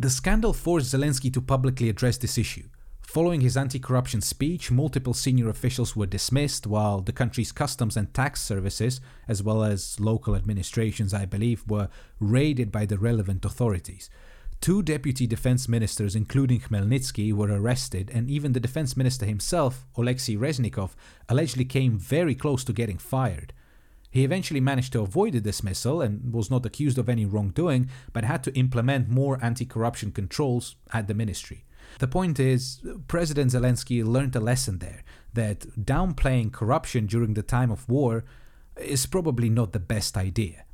The 0.01 0.09
scandal 0.09 0.55
forced 0.55 0.95
Zelensky 0.95 1.31
to 1.35 1.43
publicly 1.43 1.91
address 1.91 2.17
this 2.17 2.39
issue. 2.39 2.71
Following 3.03 3.43
his 3.43 3.55
anti 3.55 3.79
corruption 3.79 4.23
speech, 4.23 4.71
multiple 4.71 5.13
senior 5.13 5.51
officials 5.51 5.95
were 5.95 6.07
dismissed, 6.07 6.67
while 6.67 7.03
the 7.03 7.13
country's 7.13 7.53
customs 7.53 7.99
and 7.99 8.15
tax 8.15 8.41
services, 8.41 9.03
as 9.29 9.43
well 9.43 9.63
as 9.63 10.01
local 10.01 10.35
administrations, 10.35 11.13
I 11.13 11.27
believe, 11.27 11.69
were 11.69 11.91
raided 12.19 12.73
by 12.73 12.87
the 12.87 12.97
relevant 12.97 13.45
authorities. 13.45 14.09
Two 14.63 14.83
deputy 14.83 15.27
defense 15.27 15.69
ministers, 15.69 16.17
including 16.17 16.61
Khmelnytsky, 16.61 17.35
were 17.35 17.53
arrested, 17.53 18.11
and 18.15 18.31
even 18.31 18.55
the 18.55 18.59
defense 18.59 18.97
minister 18.97 19.27
himself, 19.27 19.87
Oleksiy 19.99 20.39
Reznikov, 20.39 20.93
allegedly 21.29 21.67
came 21.67 21.99
very 21.99 22.35
close 22.35 22.65
to 22.65 22.73
getting 22.73 22.97
fired. 22.97 23.53
He 24.11 24.25
eventually 24.25 24.61
managed 24.61 24.93
to 24.93 25.01
avoid 25.01 25.35
a 25.35 25.41
dismissal 25.41 26.03
and 26.03 26.33
was 26.33 26.51
not 26.51 26.67
accused 26.67 26.99
of 26.99 27.09
any 27.09 27.25
wrongdoing, 27.25 27.89
but 28.13 28.25
had 28.25 28.43
to 28.45 28.55
implement 28.55 29.09
more 29.09 29.39
anti 29.43 29.65
corruption 29.65 30.11
controls 30.11 30.77
at 30.93 31.07
the 31.07 31.15
ministry. 31.15 31.65
The 31.99 32.09
point 32.09 32.41
is, 32.41 32.83
President 33.09 33.53
Zelensky 33.53 34.05
learned 34.05 34.37
a 34.37 34.41
lesson 34.41 34.79
there 34.79 35.03
that 35.35 35.61
downplaying 35.85 36.53
corruption 36.53 37.07
during 37.07 37.35
the 37.35 37.43
time 37.43 37.71
of 37.71 37.89
war 37.89 38.25
is 38.77 39.07
probably 39.07 39.49
not 39.49 39.73
the 39.73 39.81
best 39.81 40.17
idea. 40.17 40.65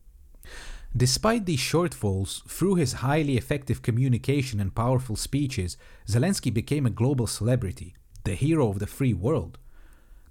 Despite 0.97 1.45
these 1.45 1.61
shortfalls, 1.61 2.43
through 2.49 2.77
his 2.77 2.95
highly 2.95 3.37
effective 3.37 3.83
communication 3.83 4.61
and 4.61 4.75
powerful 4.75 5.17
speeches, 5.17 5.77
Zelensky 6.09 6.53
became 6.53 6.87
a 6.87 6.91
global 6.91 7.27
celebrity, 7.27 7.95
the 8.25 8.35
hero 8.35 8.71
of 8.71 8.79
the 8.79 8.87
free 8.87 9.13
world. 9.13 9.59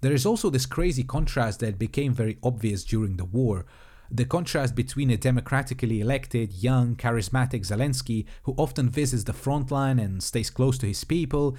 There 0.01 0.13
is 0.13 0.25
also 0.25 0.49
this 0.49 0.65
crazy 0.65 1.03
contrast 1.03 1.59
that 1.61 1.79
became 1.79 2.13
very 2.13 2.37
obvious 2.43 2.83
during 2.83 3.17
the 3.17 3.25
war. 3.25 3.65
The 4.11 4.25
contrast 4.25 4.75
between 4.75 5.09
a 5.09 5.17
democratically 5.17 5.99
elected, 5.99 6.53
young, 6.53 6.95
charismatic 6.95 7.65
Zelensky, 7.65 8.25
who 8.43 8.53
often 8.57 8.89
visits 8.89 9.23
the 9.23 9.33
front 9.33 9.71
line 9.71 9.97
and 9.97 10.21
stays 10.21 10.49
close 10.49 10.77
to 10.79 10.85
his 10.85 11.03
people, 11.03 11.57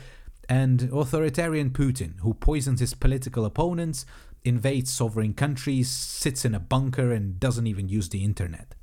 and 0.48 0.88
authoritarian 0.92 1.70
Putin, 1.70 2.20
who 2.20 2.34
poisons 2.34 2.80
his 2.80 2.94
political 2.94 3.44
opponents, 3.44 4.06
invades 4.44 4.92
sovereign 4.92 5.34
countries, 5.34 5.90
sits 5.90 6.44
in 6.44 6.54
a 6.54 6.60
bunker, 6.60 7.10
and 7.12 7.40
doesn't 7.40 7.66
even 7.66 7.88
use 7.88 8.08
the 8.10 8.22
internet. 8.22 8.74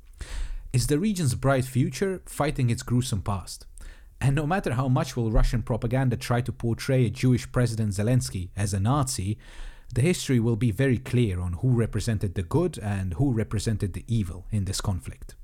Is 0.74 0.88
the 0.88 0.98
region's 0.98 1.34
bright 1.34 1.64
future 1.64 2.20
fighting 2.26 2.68
its 2.68 2.82
gruesome 2.82 3.22
past? 3.22 3.64
And 4.20 4.34
no 4.34 4.46
matter 4.46 4.72
how 4.74 4.88
much 4.88 5.16
will 5.16 5.30
Russian 5.30 5.62
propaganda 5.62 6.16
try 6.16 6.40
to 6.40 6.52
portray 6.52 7.06
a 7.06 7.10
Jewish 7.10 7.50
President 7.52 7.92
Zelensky 7.92 8.50
as 8.56 8.72
a 8.72 8.80
Nazi, 8.80 9.38
the 9.92 10.00
history 10.00 10.40
will 10.40 10.56
be 10.56 10.70
very 10.70 10.98
clear 10.98 11.40
on 11.40 11.54
who 11.54 11.70
represented 11.70 12.34
the 12.34 12.42
good 12.42 12.78
and 12.78 13.14
who 13.14 13.32
represented 13.32 13.92
the 13.92 14.04
evil 14.08 14.46
in 14.50 14.64
this 14.64 14.80
conflict. 14.80 15.34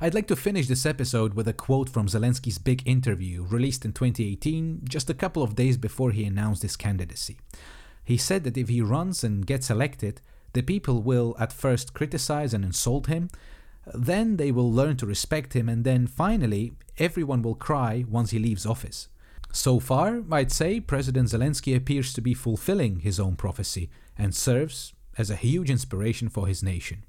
I'd 0.00 0.14
like 0.14 0.26
to 0.28 0.36
finish 0.36 0.66
this 0.66 0.84
episode 0.84 1.34
with 1.34 1.48
a 1.48 1.52
quote 1.52 1.88
from 1.88 2.08
Zelensky's 2.08 2.58
big 2.58 2.86
interview 2.86 3.44
released 3.44 3.84
in 3.84 3.92
2018, 3.92 4.82
just 4.88 5.08
a 5.08 5.14
couple 5.14 5.42
of 5.42 5.54
days 5.54 5.76
before 5.76 6.10
he 6.10 6.24
announced 6.24 6.62
his 6.62 6.76
candidacy. 6.76 7.38
He 8.04 8.16
said 8.16 8.44
that 8.44 8.58
if 8.58 8.68
he 8.68 8.82
runs 8.82 9.24
and 9.24 9.46
gets 9.46 9.70
elected, 9.70 10.20
the 10.52 10.62
people 10.62 11.02
will 11.02 11.34
at 11.38 11.52
first 11.52 11.94
criticize 11.94 12.52
and 12.52 12.64
insult 12.64 13.06
him, 13.06 13.30
then 13.92 14.36
they 14.36 14.50
will 14.50 14.72
learn 14.72 14.96
to 14.98 15.06
respect 15.06 15.54
him, 15.54 15.68
and 15.68 15.84
then 15.84 16.06
finally, 16.06 16.72
everyone 16.98 17.42
will 17.42 17.54
cry 17.54 18.04
once 18.08 18.30
he 18.30 18.38
leaves 18.38 18.64
office. 18.64 19.08
So 19.52 19.78
far, 19.78 20.22
I'd 20.32 20.50
say 20.50 20.80
President 20.80 21.28
Zelensky 21.28 21.76
appears 21.76 22.12
to 22.14 22.20
be 22.20 22.34
fulfilling 22.34 23.00
his 23.00 23.20
own 23.20 23.36
prophecy 23.36 23.90
and 24.18 24.34
serves 24.34 24.94
as 25.16 25.30
a 25.30 25.36
huge 25.36 25.70
inspiration 25.70 26.28
for 26.28 26.46
his 26.46 26.62
nation. 26.62 27.04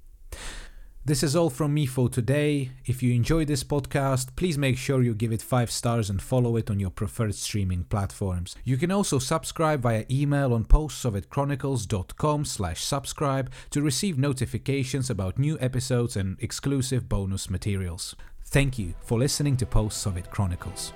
This 1.08 1.22
is 1.22 1.36
all 1.36 1.52
from 1.52 1.72
me 1.72 1.86
for 1.86 2.10
today. 2.10 2.72
If 2.88 3.04
you 3.04 3.13
enjoyed 3.13 3.48
this 3.48 3.63
podcast, 3.63 4.36
please 4.36 4.58
make 4.58 4.76
sure 4.76 5.04
you 5.04 5.13
give 5.13 5.32
it 5.32 5.39
5 5.39 5.70
stars 5.70 6.10
and 6.10 6.20
follow 6.20 6.58
it 6.58 6.72
on 6.72 6.80
your 6.80 6.89
preferred 6.89 7.36
streaming 7.36 7.84
platforms. 7.84 8.56
You 8.63 8.76
can 8.78 8.89
also 8.89 9.20
subscribe 9.20 9.82
via 9.82 10.06
email 10.10 10.52
on 10.52 10.65
postsovietchronicles.com 10.65 12.46
slash 12.46 12.84
subscribe 12.84 13.52
to 13.70 13.84
receive 13.84 14.18
notifications 14.18 15.12
about 15.12 15.38
new 15.38 15.60
episodes 15.62 16.18
and 16.18 16.41
exclusive 16.41 17.08
bonus 17.08 17.52
materials. 17.52 18.15
Thank 18.44 18.80
you 18.80 18.96
for 19.02 19.20
listening 19.20 19.58
to 19.58 19.68
Post 19.68 20.00
Soviet 20.00 20.32
Chronicles. 20.32 20.91